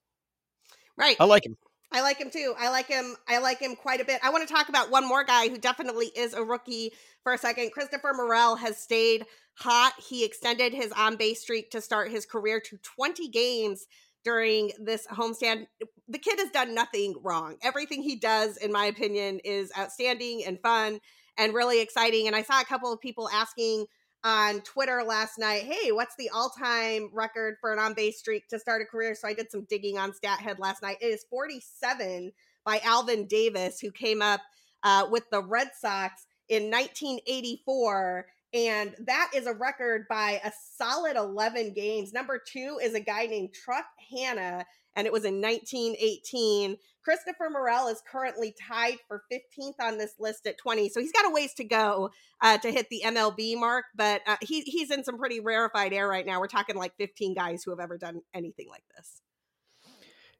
[0.98, 1.18] Right.
[1.20, 1.58] I like him.
[1.92, 2.54] I like him too.
[2.58, 3.16] I like him.
[3.28, 4.22] I like him quite a bit.
[4.24, 6.94] I want to talk about one more guy who definitely is a rookie
[7.24, 7.72] for a second.
[7.74, 9.94] Christopher Morel has stayed hot.
[10.10, 13.88] He extended his on base streak to start his career to 20 games
[14.24, 15.68] during this homestand.
[16.08, 17.58] The kid has done nothing wrong.
[17.62, 21.02] Everything he does, in my opinion, is outstanding and fun
[21.38, 22.28] and really exciting.
[22.28, 23.86] And I saw a couple of people asking
[24.24, 28.48] on Twitter last night, hey, what's the all time record for an on base streak
[28.50, 29.16] to start a career?
[29.16, 30.98] So I did some digging on StatHead last night.
[31.02, 32.32] It is 47
[32.64, 34.42] by Alvin Davis, who came up
[34.84, 38.28] uh, with the Red Sox in 1984.
[38.54, 42.12] And that is a record by a solid 11 games.
[42.12, 44.66] Number two is a guy named Truck Hannah,
[44.96, 46.78] and it was in 1918.
[47.04, 51.26] Christopher Morel is currently tied for 15th on this list at 20, so he's got
[51.26, 52.12] a ways to go
[52.42, 53.86] uh, to hit the MLB mark.
[53.96, 56.39] But uh, he he's in some pretty rarefied air right now.
[56.39, 59.22] We're talking like 15 guys who have ever done anything like this.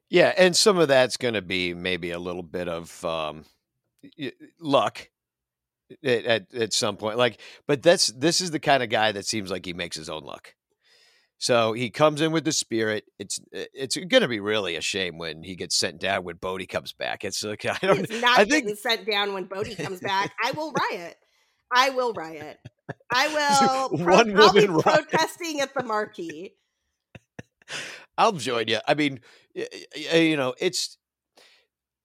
[0.08, 3.46] Yeah, and some of that's going to be maybe a little bit of um,
[4.60, 5.08] luck
[6.04, 7.16] at, at, at some point.
[7.16, 10.10] Like, but that's this is the kind of guy that seems like he makes his
[10.10, 10.54] own luck.
[11.42, 13.02] So he comes in with the spirit.
[13.18, 16.36] It's eh, it's going to be really a shame when he gets sent down when
[16.36, 17.24] Bote comes back.
[17.24, 18.08] It's like I don't.
[18.08, 18.66] He's not I think...
[18.66, 20.32] getting sent down when Bote comes back.
[20.40, 21.16] I will riot.
[21.72, 22.58] I will riot.
[23.12, 23.98] I will.
[23.98, 24.82] Pro- One I'll be riot.
[24.84, 26.52] protesting at the marquee.
[28.16, 28.78] I'll join you.
[28.86, 29.18] I mean,
[29.52, 30.96] you know, it's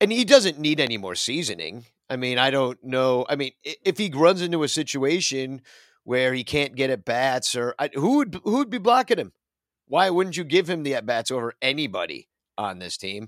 [0.02, 1.86] and he doesn't need any more seasoning.
[2.10, 3.24] I mean, I don't know.
[3.30, 5.62] I mean, if he runs into a situation
[6.08, 9.34] where he can't get at bats, or who would who would be blocking him?
[9.90, 13.28] Why wouldn't you give him the at bats over anybody on this team?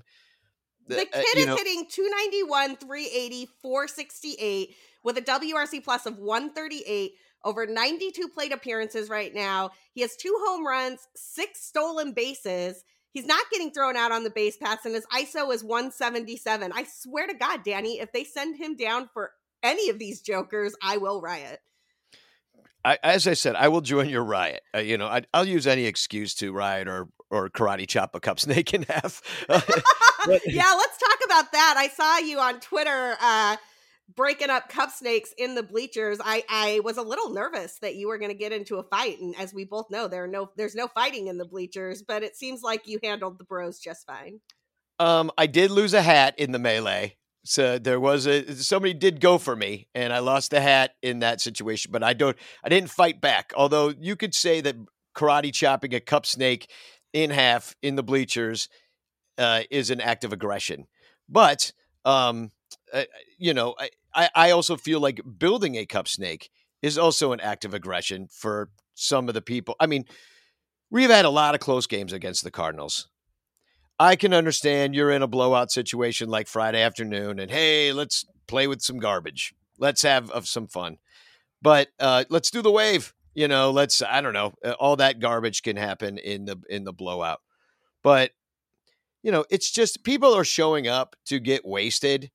[0.86, 4.74] The, the uh, kid uh, is know, hitting 291, 380, 468
[5.04, 7.12] with a WRC plus of 138
[7.44, 9.72] over 92 plate appearances right now.
[9.92, 12.82] He has two home runs, six stolen bases.
[13.12, 16.72] He's not getting thrown out on the base paths, and his ISO is 177.
[16.74, 20.74] I swear to God, Danny, if they send him down for any of these jokers,
[20.82, 21.60] I will riot.
[22.84, 24.62] I, as I said, I will join your riot.
[24.74, 28.20] Uh, you know, I, will use any excuse to riot or or karate chop a
[28.20, 29.22] cup snake in half.
[29.48, 31.74] yeah, let's talk about that.
[31.76, 33.56] I saw you on Twitter uh,
[34.14, 36.18] breaking up cup snakes in the bleachers.
[36.24, 39.20] I I was a little nervous that you were going to get into a fight,
[39.20, 42.02] and as we both know, there are no there's no fighting in the bleachers.
[42.02, 44.40] But it seems like you handled the bros just fine.
[44.98, 47.16] Um, I did lose a hat in the melee.
[47.44, 51.20] So there was a somebody did go for me, and I lost the hat in
[51.20, 51.90] that situation.
[51.90, 53.52] But I don't, I didn't fight back.
[53.56, 54.76] Although you could say that
[55.16, 56.70] karate chopping a cup snake
[57.12, 58.68] in half in the bleachers
[59.38, 60.86] uh, is an act of aggression.
[61.28, 61.72] But
[62.04, 62.50] um,
[62.92, 63.04] uh,
[63.38, 63.74] you know,
[64.14, 66.50] I I also feel like building a cup snake
[66.82, 69.76] is also an act of aggression for some of the people.
[69.80, 70.04] I mean,
[70.90, 73.08] we've had a lot of close games against the Cardinals.
[74.00, 78.66] I can understand you're in a blowout situation like Friday afternoon, and hey, let's play
[78.66, 79.52] with some garbage.
[79.78, 80.96] Let's have of some fun,
[81.60, 83.12] but uh, let's do the wave.
[83.34, 84.54] You know, let's I don't know.
[84.64, 87.42] Uh, all that garbage can happen in the in the blowout,
[88.02, 88.30] but
[89.22, 92.30] you know, it's just people are showing up to get wasted.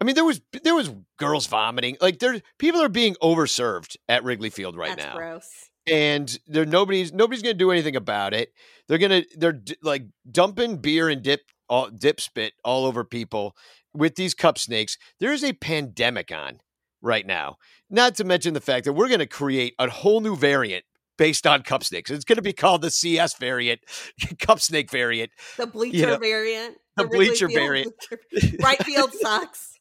[0.00, 1.96] I mean, there was there was girls vomiting.
[2.00, 5.14] Like there, people are being overserved at Wrigley Field right That's now.
[5.14, 8.52] Gross and there nobody's nobody's going to do anything about it.
[8.88, 13.54] They're going to they're like dumping beer and dip all, dip spit all over people
[13.94, 14.96] with these cup snakes.
[15.20, 16.60] There is a pandemic on
[17.02, 17.56] right now.
[17.90, 20.84] Not to mention the fact that we're going to create a whole new variant
[21.16, 22.10] based on cup snakes.
[22.10, 23.80] It's going to be called the CS variant,
[24.38, 27.92] cup snake variant, the bleacher you know, variant, the, the bleacher variant.
[28.32, 28.56] Bleacher.
[28.62, 29.78] right field sucks.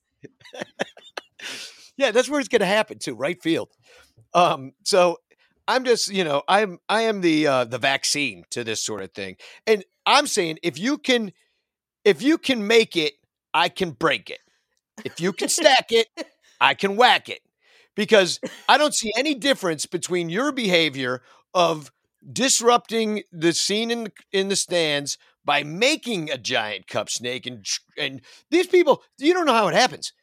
[1.97, 3.15] yeah, that's where it's going to happen too.
[3.15, 3.69] Right field.
[4.33, 5.17] Um, so
[5.67, 9.11] I'm just, you know, I'm I am the uh, the vaccine to this sort of
[9.11, 9.37] thing.
[9.65, 11.31] And I'm saying if you can
[12.05, 13.13] if you can make it,
[13.53, 14.39] I can break it.
[15.03, 16.07] If you can stack it,
[16.61, 17.41] I can whack it.
[17.95, 18.39] Because
[18.69, 21.21] I don't see any difference between your behavior
[21.53, 21.91] of
[22.31, 27.65] disrupting the scene in in the stands by making a giant cup snake and
[27.97, 30.13] and these people, you don't know how it happens.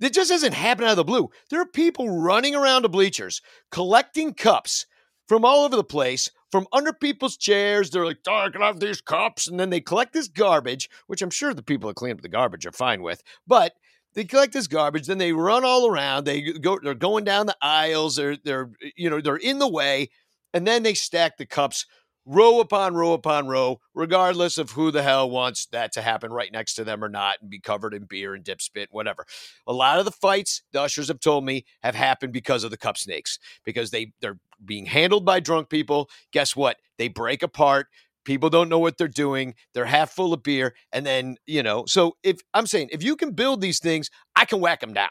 [0.00, 1.30] It just doesn't happen out of the blue.
[1.50, 3.40] There are people running around the bleachers
[3.70, 4.86] collecting cups
[5.26, 7.90] from all over the place, from under people's chairs.
[7.90, 9.46] They're like, oh, I can have these cups.
[9.46, 12.28] And then they collect this garbage, which I'm sure the people that clean up the
[12.28, 13.22] garbage are fine with.
[13.46, 13.74] But
[14.14, 16.24] they collect this garbage, then they run all around.
[16.24, 18.16] They go, they're going down the aisles.
[18.16, 20.10] They're, they're, you know, they're in the way,
[20.54, 21.86] and then they stack the cups
[22.28, 26.52] row upon row upon row, regardless of who the hell wants that to happen right
[26.52, 29.24] next to them or not, and be covered in beer and dip spit, whatever.
[29.66, 32.76] A lot of the fights, the ushers have told me, have happened because of the
[32.76, 36.10] cup snakes, because they they're being handled by drunk people.
[36.32, 36.76] Guess what?
[36.98, 37.86] They break apart.
[38.24, 39.54] People don't know what they're doing.
[39.72, 40.74] They're half full of beer.
[40.92, 44.44] And then, you know, so if I'm saying if you can build these things, I
[44.44, 45.08] can whack them down.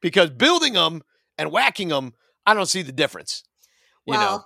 [0.00, 1.02] Because building them
[1.36, 2.14] and whacking them,
[2.44, 3.44] I don't see the difference.
[4.04, 4.44] You well, know?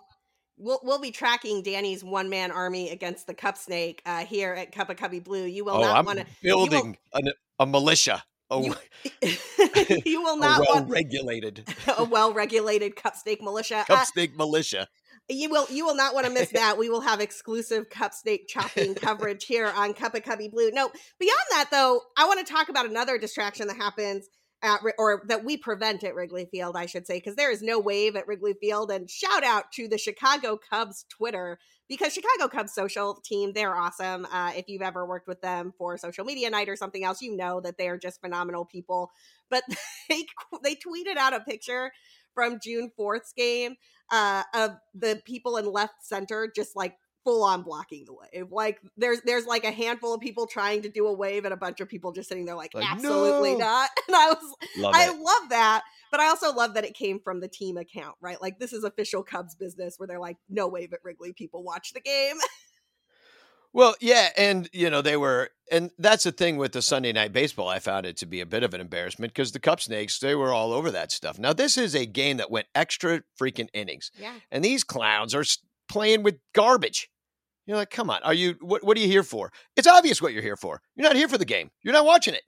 [0.63, 4.73] We'll, we'll be tracking Danny's one man army against the Cup Snake uh, here at
[4.73, 5.45] Cuppa Cubby Blue.
[5.45, 8.23] You will oh, not want to building will, a, a militia.
[8.49, 8.75] A, you,
[10.05, 11.67] you will not well want regulated
[11.99, 13.85] a well regulated Cup Snake militia.
[13.89, 14.89] Cup Snake uh, militia.
[15.29, 16.79] You will you will not want to miss that.
[16.79, 20.71] We will have exclusive cup snake chopping coverage here on Cuppa Cubby Blue.
[20.73, 24.29] No, beyond that though, I want to talk about another distraction that happens
[24.63, 27.79] at or that we prevent at Wrigley Field, I should say, because there is no
[27.79, 28.91] wave at Wrigley Field.
[28.91, 31.59] And shout out to the Chicago Cubs Twitter
[31.89, 34.27] because Chicago Cubs social team, they're awesome.
[34.33, 37.37] Uh, if you've ever worked with them for social media night or something else, you
[37.37, 39.11] know that they are just phenomenal people.
[39.51, 39.65] But
[40.09, 40.25] they
[40.63, 41.93] they tweeted out a picture
[42.35, 43.75] from June 4th's game
[44.11, 48.51] uh, of the people in left center just like full on blocking the wave.
[48.51, 51.57] Like there's there's like a handful of people trying to do a wave and a
[51.57, 53.59] bunch of people just sitting there like, like absolutely no.
[53.59, 53.91] not.
[54.09, 55.19] And I was love I it.
[55.19, 58.41] love that, but I also love that it came from the team account, right?
[58.41, 61.93] Like this is official Cubs business where they're like, no wave at Wrigley, people watch
[61.93, 62.37] the game.
[63.75, 67.33] Well, yeah, and you know they were, and that's the thing with the Sunday night
[67.33, 67.69] baseball.
[67.69, 70.35] I found it to be a bit of an embarrassment because the Cup Snakes they
[70.35, 71.39] were all over that stuff.
[71.39, 75.45] Now this is a game that went extra freaking innings, yeah, and these clowns are
[75.89, 77.09] playing with garbage.
[77.67, 78.57] You're like, come on, are you?
[78.61, 79.53] What What are you here for?
[79.77, 80.81] It's obvious what you're here for.
[80.97, 81.71] You're not here for the game.
[81.83, 82.43] You're not watching it.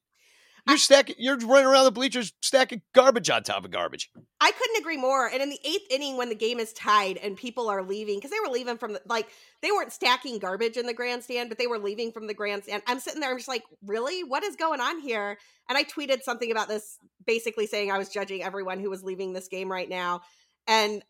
[0.67, 1.17] You're stacking.
[1.19, 4.11] You're running around the bleachers stacking garbage on top of garbage.
[4.41, 5.27] I couldn't agree more.
[5.29, 8.31] And in the eighth inning, when the game is tied and people are leaving because
[8.31, 9.29] they were leaving from the like
[9.61, 12.83] they weren't stacking garbage in the grandstand, but they were leaving from the grandstand.
[12.87, 15.37] I'm sitting there, I'm just like, really, what is going on here?
[15.69, 16.97] And I tweeted something about this,
[17.27, 20.23] basically saying I was judging everyone who was leaving this game right now.
[20.67, 21.03] And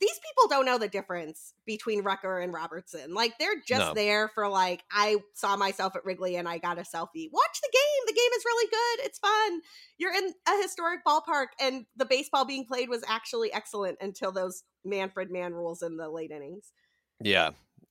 [0.00, 3.12] these people don't know the difference between Rucker and Robertson.
[3.14, 3.94] Like they're just no.
[3.94, 7.28] there for like I saw myself at Wrigley and I got a selfie.
[7.32, 8.06] Watch the game.
[8.06, 9.06] The game is really good.
[9.06, 9.60] It's fun.
[9.98, 14.62] You're in a historic ballpark and the baseball being played was actually excellent until those
[14.84, 16.72] Manfred man rules in the late innings.
[17.20, 17.50] Yeah.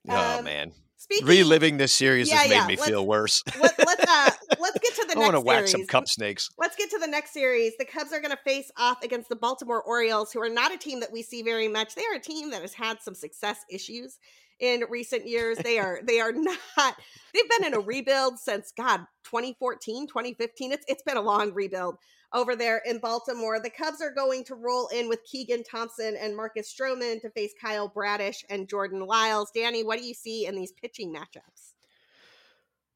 [0.09, 0.71] Oh um, man.
[1.01, 2.67] Speaking, reliving this series yeah, has made yeah.
[2.67, 3.43] me let's, feel worse.
[3.59, 6.51] let, us uh, let's get to the I want to whack some cup snakes.
[6.59, 7.75] Let's get to the next series.
[7.79, 10.77] The Cubs are going to face off against the Baltimore Orioles, who are not a
[10.77, 11.95] team that we see very much.
[11.95, 14.19] They are a team that has had some success issues
[14.59, 15.57] in recent years.
[15.57, 16.95] They are they are not.
[17.33, 20.71] They've been in a rebuild since God 2014, 2015.
[20.71, 21.97] It's it's been a long rebuild
[22.33, 23.59] over there in Baltimore.
[23.59, 27.53] The Cubs are going to roll in with Keegan Thompson and Marcus Stroman to face
[27.59, 29.51] Kyle Bradish and Jordan Lyles.
[29.53, 31.73] Danny, what do you see in these pitching matchups?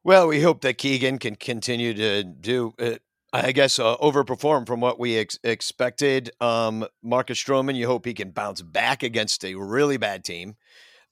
[0.03, 2.95] Well, we hope that Keegan can continue to do uh,
[3.33, 6.31] I guess uh, overperform from what we ex- expected.
[6.39, 10.55] Um, Marcus Stroman, you hope he can bounce back against a really bad team.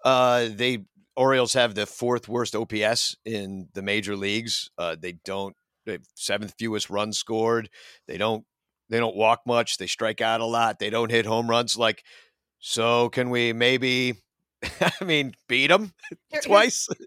[0.05, 4.69] Uh, they Orioles have the fourth worst OPS in the major leagues.
[4.77, 5.55] Uh, they don't
[6.15, 7.69] seventh fewest runs scored.
[8.07, 8.45] They don't
[8.89, 9.77] they don't walk much.
[9.77, 10.79] They strike out a lot.
[10.79, 11.77] They don't hit home runs.
[11.77, 12.03] Like,
[12.59, 14.15] so can we maybe?
[15.01, 15.93] I mean, beat them
[16.43, 16.87] twice.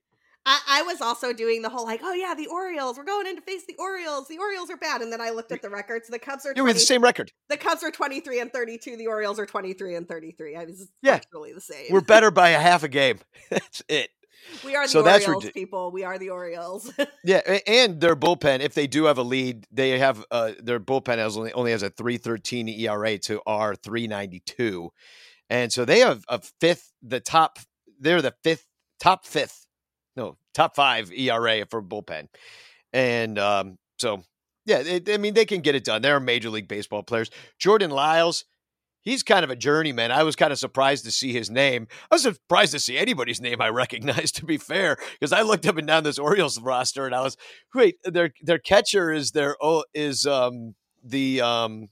[0.49, 2.97] I, I, was also doing the whole like, oh yeah, the Orioles.
[2.97, 4.29] We're going in to face the Orioles.
[4.29, 6.07] The Orioles are bad, and then I looked at the records.
[6.07, 7.33] The Cubs are 20, the same record.
[7.49, 8.97] The Cubs are twenty three and thirty two.
[8.97, 10.55] The Orioles are twenty three and thirty three.
[10.55, 11.87] I was yeah, really the same.
[11.91, 13.19] We're better by a half a game.
[13.51, 14.11] That's it.
[14.65, 15.91] We are the so Orioles, that's people.
[15.91, 16.93] We are the Orioles.
[17.25, 21.19] yeah, and their bullpen, if they do have a lead, they have uh, their bullpen
[21.19, 24.91] has only, only has a three thirteen ERA to our three ninety two,
[25.51, 27.59] and so they have a fifth, the top.
[27.99, 28.67] They're the fifth,
[29.01, 29.67] top fifth,
[30.17, 32.29] no, top five ERA for bullpen,
[32.93, 34.23] and um, so
[34.67, 36.03] yeah, it, I mean they can get it done.
[36.03, 37.31] They're major league baseball players.
[37.59, 38.45] Jordan Lyles
[39.07, 40.11] he's kind of a journeyman.
[40.11, 41.87] I was kind of surprised to see his name.
[42.11, 45.65] I was surprised to see anybody's name I recognized, to be fair, because I looked
[45.65, 47.39] up and down this Orioles roster and I was,
[47.75, 51.89] wait, their their catcher is their oh is um the um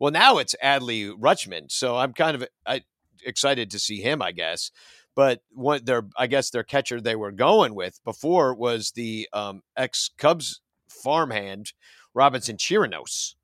[0.00, 2.80] well now it's Adley Rutschman, so I'm kind of I,
[3.24, 4.72] excited to see him, I guess.
[5.14, 9.62] But what their I guess their catcher they were going with before was the um,
[9.76, 11.72] ex Cubs farmhand
[12.14, 13.34] Robinson Chirinos.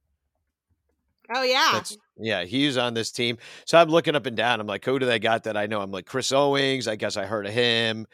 [1.34, 1.70] Oh yeah.
[1.72, 3.38] That's, yeah, he's on this team.
[3.64, 4.60] So I'm looking up and down.
[4.60, 5.80] I'm like, who do they got that I know?
[5.80, 6.88] I'm like Chris Owings.
[6.88, 8.06] I guess I heard of him.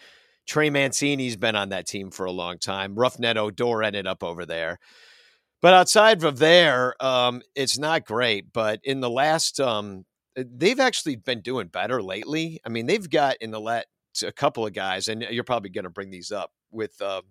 [0.47, 2.97] Trey Mancini's been on that team for a long time.
[2.97, 4.79] Rougned Odor ended up over there.
[5.61, 8.53] But outside of there, um, it's not great.
[8.53, 10.05] But in the last, um,
[10.35, 12.61] they've actually been doing better lately.
[12.67, 13.87] I mean, they've got in the let
[14.25, 17.23] a couple of guys, and you're probably going to bring these up with uh,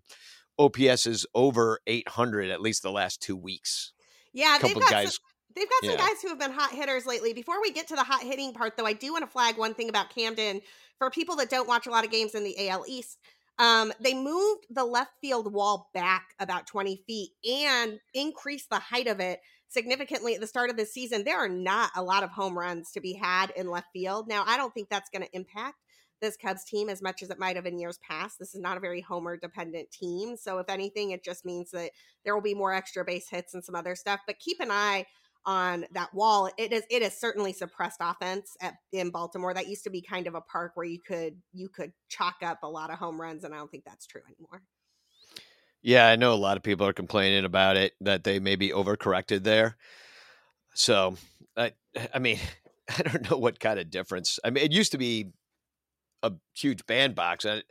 [0.57, 3.93] OPS is over 800 at least the last two weeks.
[4.33, 5.15] Yeah, they've got guys.
[5.15, 5.23] Some,
[5.55, 6.07] they've got some yeah.
[6.07, 7.33] guys who have been hot hitters lately.
[7.33, 9.73] Before we get to the hot hitting part, though, I do want to flag one
[9.73, 10.61] thing about Camden
[10.97, 13.17] for people that don't watch a lot of games in the AL East.
[13.59, 19.07] Um, they moved the left field wall back about 20 feet and increased the height
[19.07, 21.23] of it significantly at the start of the season.
[21.23, 24.27] There are not a lot of home runs to be had in left field.
[24.27, 25.75] Now, I don't think that's going to impact
[26.21, 28.37] this Cubs team as much as it might have in years past.
[28.37, 30.37] This is not a very homer dependent team.
[30.37, 31.91] So, if anything, it just means that
[32.23, 34.19] there will be more extra base hits and some other stuff.
[34.27, 35.05] But keep an eye
[35.45, 36.49] on that wall.
[36.57, 39.53] It is it is certainly suppressed offense at, in Baltimore.
[39.53, 42.59] That used to be kind of a park where you could you could chalk up
[42.63, 44.61] a lot of home runs, and I don't think that's true anymore.
[45.81, 49.43] Yeah, I know a lot of people are complaining about it that they maybe overcorrected
[49.43, 49.77] there.
[50.73, 51.15] So,
[51.57, 51.73] I
[52.13, 52.39] I mean,
[52.97, 54.39] I don't know what kind of difference.
[54.43, 55.31] I mean, it used to be
[56.23, 57.45] a huge bandbox.
[57.45, 57.61] I,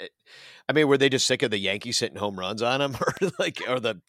[0.69, 3.31] I mean, were they just sick of the Yankees hitting home runs on them, or
[3.39, 4.01] like, or the?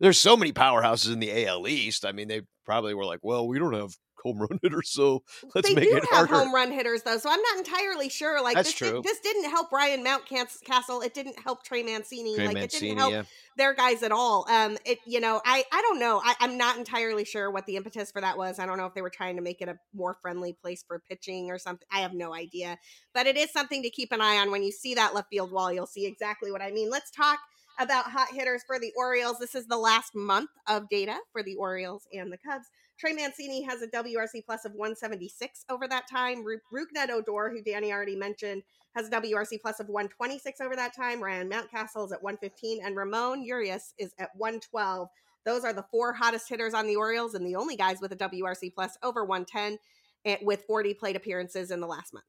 [0.00, 2.04] There's so many powerhouses in the AL East.
[2.04, 5.22] I mean, they probably were like, well, we don't have home run hitters, so
[5.54, 6.34] let's they make do it have harder.
[6.34, 8.42] home run hitters though, so I'm not entirely sure.
[8.42, 8.92] Like That's this, true.
[8.92, 11.04] Did, this didn't help Ryan Mountcastle.
[11.04, 12.34] It didn't help Trey Mancini.
[12.34, 13.22] Trey like Mancini, it didn't help yeah.
[13.56, 14.46] their guys at all.
[14.48, 16.20] Um, it you know I I don't know.
[16.24, 18.58] I, I'm not entirely sure what the impetus for that was.
[18.58, 21.02] I don't know if they were trying to make it a more friendly place for
[21.08, 21.86] pitching or something.
[21.92, 22.78] I have no idea,
[23.12, 24.50] but it is something to keep an eye on.
[24.50, 26.90] When you see that left field wall, you'll see exactly what I mean.
[26.90, 27.38] Let's talk
[27.78, 29.38] about hot hitters for the Orioles.
[29.38, 32.66] This is the last month of data for the Orioles and the Cubs.
[33.04, 36.42] Trey Mancini has a WRC plus of 176 over that time.
[36.42, 38.62] Rougned Odor, who Danny already mentioned,
[38.96, 41.22] has a WRC plus of 126 over that time.
[41.22, 45.08] Ryan Mountcastle is at 115, and Ramon Urias is at 112.
[45.44, 48.16] Those are the four hottest hitters on the Orioles and the only guys with a
[48.16, 49.78] WRC plus over 110
[50.24, 52.24] eh, with 40 plate appearances in the last month.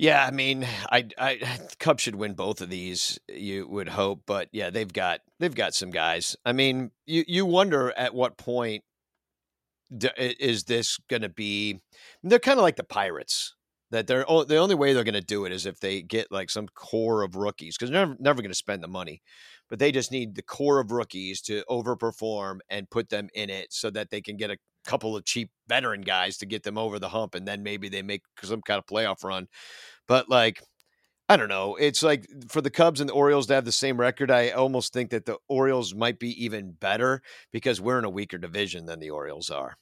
[0.00, 3.18] Yeah, I mean, I, I Cubs should win both of these.
[3.28, 6.36] You would hope, but yeah, they've got they've got some guys.
[6.46, 8.84] I mean, you you wonder at what point
[9.90, 11.80] is this going to be?
[12.22, 13.54] They're kind of like the Pirates.
[13.90, 16.50] That they're the only way they're going to do it is if they get like
[16.50, 19.22] some core of rookies because they're never, never going to spend the money,
[19.70, 23.72] but they just need the core of rookies to overperform and put them in it
[23.72, 24.58] so that they can get a
[24.88, 28.02] couple of cheap veteran guys to get them over the hump, and then maybe they
[28.02, 29.46] make some kind of playoff run.
[30.08, 30.62] But like,
[31.28, 31.76] I don't know.
[31.76, 34.94] It's like for the Cubs and the Orioles to have the same record, I almost
[34.94, 37.20] think that the Orioles might be even better
[37.52, 39.76] because we're in a weaker division than the Orioles are.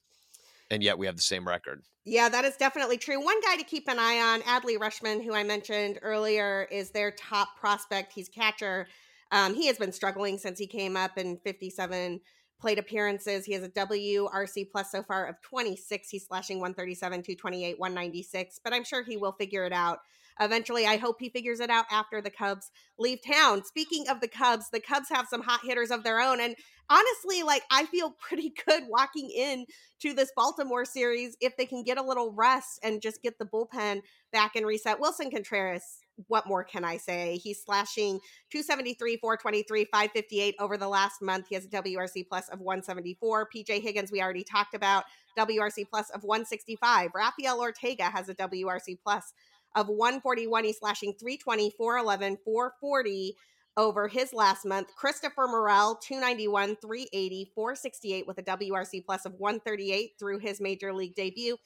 [0.73, 1.83] And yet we have the same record.
[2.05, 3.25] Yeah, that is definitely true.
[3.25, 7.13] One guy to keep an eye on, Adley Rutschman, who I mentioned earlier, is their
[7.13, 8.13] top prospect.
[8.13, 8.89] He's catcher.
[9.31, 12.21] Um, he has been struggling since he came up in 57
[12.61, 13.45] plate appearances.
[13.45, 16.09] He has a WRC plus so far of 26.
[16.09, 19.99] He's slashing 137, 228, 196, but I'm sure he will figure it out.
[20.39, 23.65] Eventually, I hope he figures it out after the Cubs leave town.
[23.65, 26.41] Speaking of the Cubs, the Cubs have some hot hitters of their own.
[26.41, 26.55] And
[26.91, 29.67] honestly, like I feel pretty good walking in
[30.01, 33.47] to this Baltimore series if they can get a little rest and just get the
[33.47, 34.03] bullpen
[34.33, 35.01] back and reset.
[35.01, 37.37] Willson Contreras what more can I say?
[37.37, 41.47] He's slashing 273, 423, 558 over the last month.
[41.49, 43.49] He has a WRC plus of 174.
[43.55, 45.05] PJ Higgins, we already talked about,
[45.39, 47.11] WRC plus of 165.
[47.15, 49.33] Rafael Ortega has a WRC plus
[49.75, 50.65] of 141.
[50.65, 53.37] He's slashing 320, 411, 440
[53.77, 54.89] over his last month.
[54.97, 61.15] Christopher Morel, 291, 380, 468 with a WRC plus of 138 through his major league
[61.15, 61.57] debut.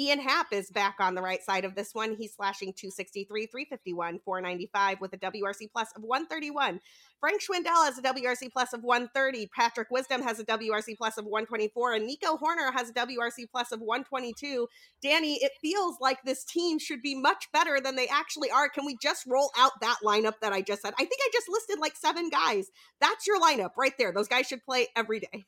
[0.00, 2.14] Ian Happ is back on the right side of this one.
[2.14, 6.78] He's slashing 263, 351, 495 with a WRC plus of 131.
[7.18, 9.48] Frank Schwindel has a WRC plus of 130.
[9.48, 11.94] Patrick Wisdom has a WRC plus of 124.
[11.94, 14.68] And Nico Hoerner has a WRC plus of 122.
[15.02, 18.68] Danny, it feels like this team should be much better than they actually are.
[18.68, 20.94] Can we just roll out that lineup that I just said?
[20.94, 22.70] I think I just listed like seven guys.
[23.00, 24.12] That's your lineup right there.
[24.12, 25.46] Those guys should play every day.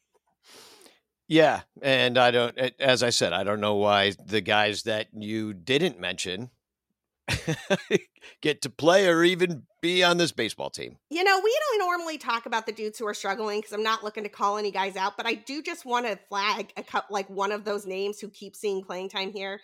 [1.30, 2.58] Yeah, and I don't.
[2.80, 6.50] As I said, I don't know why the guys that you didn't mention
[8.40, 10.96] get to play or even be on this baseball team.
[11.08, 14.02] You know, we don't normally talk about the dudes who are struggling because I'm not
[14.02, 17.06] looking to call any guys out, but I do just want to flag a cup
[17.10, 19.60] like one of those names who keep seeing playing time here.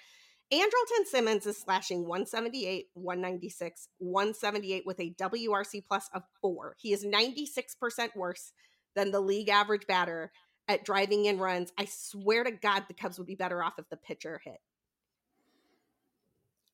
[0.53, 6.77] Andrelton Simmons is slashing 178, 196, 178 with a WRC plus of four.
[6.79, 8.53] He is 96% worse
[8.95, 10.31] than the league average batter
[10.69, 11.73] at driving in runs.
[11.79, 14.61] I swear to God, the Cubs would be better off if the pitcher hit.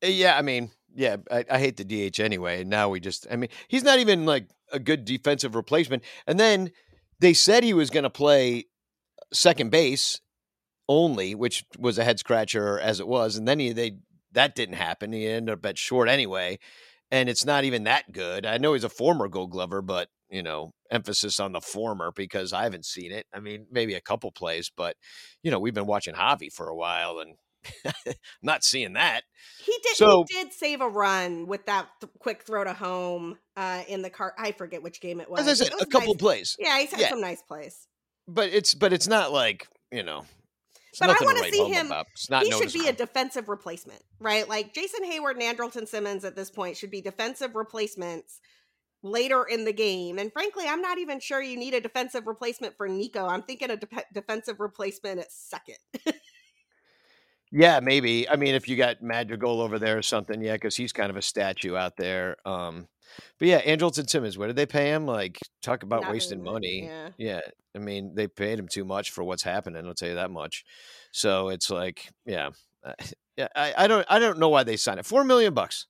[0.03, 2.62] Eh, yeah, I mean, yeah, I, I, hate the DH anyway.
[2.62, 6.03] And Now we just, I mean, he's not even like a good defensive replacement.
[6.26, 6.72] And then
[7.20, 8.66] they said he was going to play
[9.32, 10.20] second base
[10.88, 13.99] only, which was a head scratcher as it was, and then he they
[14.32, 15.12] that didn't happen.
[15.12, 16.59] He ended up at short anyway,
[17.11, 18.47] and it's not even that good.
[18.47, 22.53] I know he's a former Gold Glover, but you know, emphasis on the former because
[22.53, 23.26] I haven't seen it.
[23.32, 24.97] I mean, maybe a couple plays, but
[25.43, 27.36] you know, we've been watching Javi for a while and
[28.43, 29.22] not seeing that.
[29.64, 29.97] He did.
[29.97, 34.03] So, he did save a run with that th- quick throw to home uh, in
[34.03, 34.34] the car.
[34.38, 35.47] I forget which game it was.
[35.47, 36.20] As I said, a couple nice.
[36.20, 36.57] plays.
[36.59, 37.09] Yeah, he's had yeah.
[37.11, 37.88] some nice plays.
[38.28, 40.24] But it's but it's not like you know
[40.99, 41.93] but I want to see him.
[42.43, 44.49] he should be a defensive replacement, right?
[44.49, 48.40] Like Jason Heyward and Andrelton Simmons at this point should be defensive replacements
[49.03, 50.19] later in the game.
[50.19, 53.27] And frankly, I'm not even sure you need a defensive replacement for Nico.
[53.27, 55.79] I'm thinking a de- defensive replacement at second.
[57.53, 58.29] yeah, maybe.
[58.29, 61.17] I mean, if you got Madrigal over there or something, yeah, because he's kind of
[61.17, 62.37] a statue out there.
[62.47, 62.89] Um,
[63.39, 65.07] but yeah, Andrelton Simmons, what did they pay him?
[65.07, 66.85] Like, talk about Nothing, wasting money.
[66.85, 67.09] Yeah.
[67.19, 67.41] yeah.
[67.75, 69.87] I mean, they paid him too much for what's happening.
[69.87, 70.65] I'll tell you that much.
[71.11, 72.51] So it's like, yeah,
[72.85, 72.93] uh,
[73.37, 73.49] yeah.
[73.57, 75.07] I, I don't, I don't know why they signed it.
[75.07, 75.87] Four million bucks.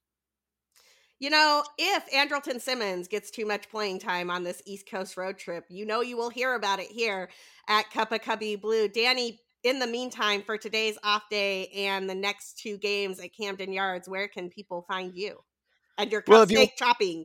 [1.22, 5.38] You know, if Andrelton Simmons gets too much playing time on this East Coast road
[5.38, 7.28] trip, you know you will hear about it here
[7.68, 8.88] at Cuppa Cubby Blue.
[8.88, 13.72] Danny, in the meantime, for today's off day and the next two games at Camden
[13.72, 15.38] Yards, where can people find you?
[15.98, 17.24] and your cup well, snake you, shopping.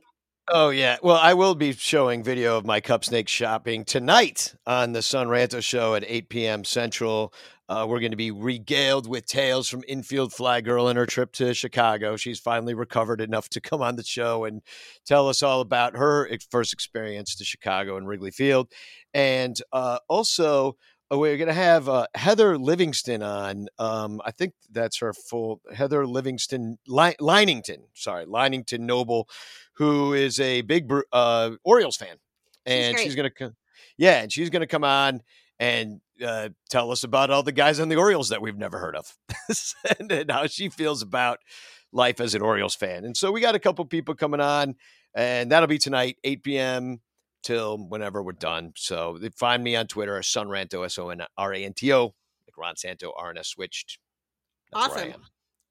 [0.50, 0.96] Oh yeah.
[1.02, 5.62] Well, I will be showing video of my cup snake shopping tonight on the Sonranto
[5.62, 6.64] show at 8 p.m.
[6.64, 7.34] Central.
[7.68, 11.32] Uh, we're going to be regaled with tales from infield fly girl and her trip
[11.32, 12.16] to Chicago.
[12.16, 14.62] She's finally recovered enough to come on the show and
[15.04, 18.72] tell us all about her first experience to Chicago and Wrigley Field.
[19.12, 20.76] And uh, also,
[21.10, 23.68] Oh, we're going to have uh, Heather Livingston on.
[23.78, 27.84] Um, I think that's her full Heather Livingston Li- Linington.
[27.94, 29.26] Sorry, Linington Noble,
[29.78, 32.16] who is a big uh, Orioles fan,
[32.66, 33.54] and she's, she's going to,
[33.96, 35.22] yeah, and she's to come on
[35.58, 38.96] and uh, tell us about all the guys on the Orioles that we've never heard
[38.96, 39.16] of,
[39.98, 41.38] and, and how she feels about
[41.92, 43.04] life as an Orioles fan.
[43.04, 44.76] And so we got a couple people coming on,
[45.14, 47.00] and that'll be tonight, 8 p.m
[47.42, 48.72] till whenever we're done.
[48.76, 52.56] So find me on Twitter, Sonranto, S O N R A N T O, like
[52.56, 53.98] Ron Santo, RNS switched.
[54.72, 55.22] That's awesome.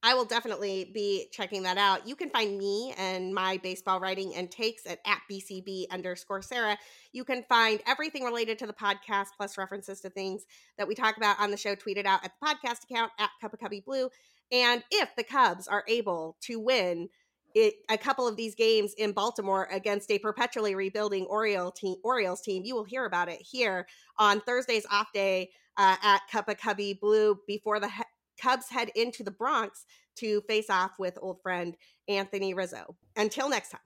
[0.04, 2.08] I, will definitely be checking that out.
[2.08, 6.78] You can find me and my baseball writing and takes at, at BCB underscore Sara.
[7.12, 10.46] You can find everything related to the podcast plus references to things
[10.78, 13.60] that we talk about on the show tweeted out at the podcast account at Cuppa
[13.60, 14.10] Cubby Blue.
[14.52, 17.10] And if the Cubs are able to win
[17.54, 22.42] it, a couple of these games in Baltimore against a perpetually rebuilding Oriole team, Orioles
[22.42, 22.64] team.
[22.66, 23.88] You will hear about it here
[24.18, 28.04] on Thursday's off day uh, at Cuppa Cubby Blue before the he-
[28.42, 29.86] Cubs head into the Bronx
[30.18, 31.76] to face off with old friend
[32.08, 32.96] Anthony Rizzo.
[33.16, 33.82] Until next time.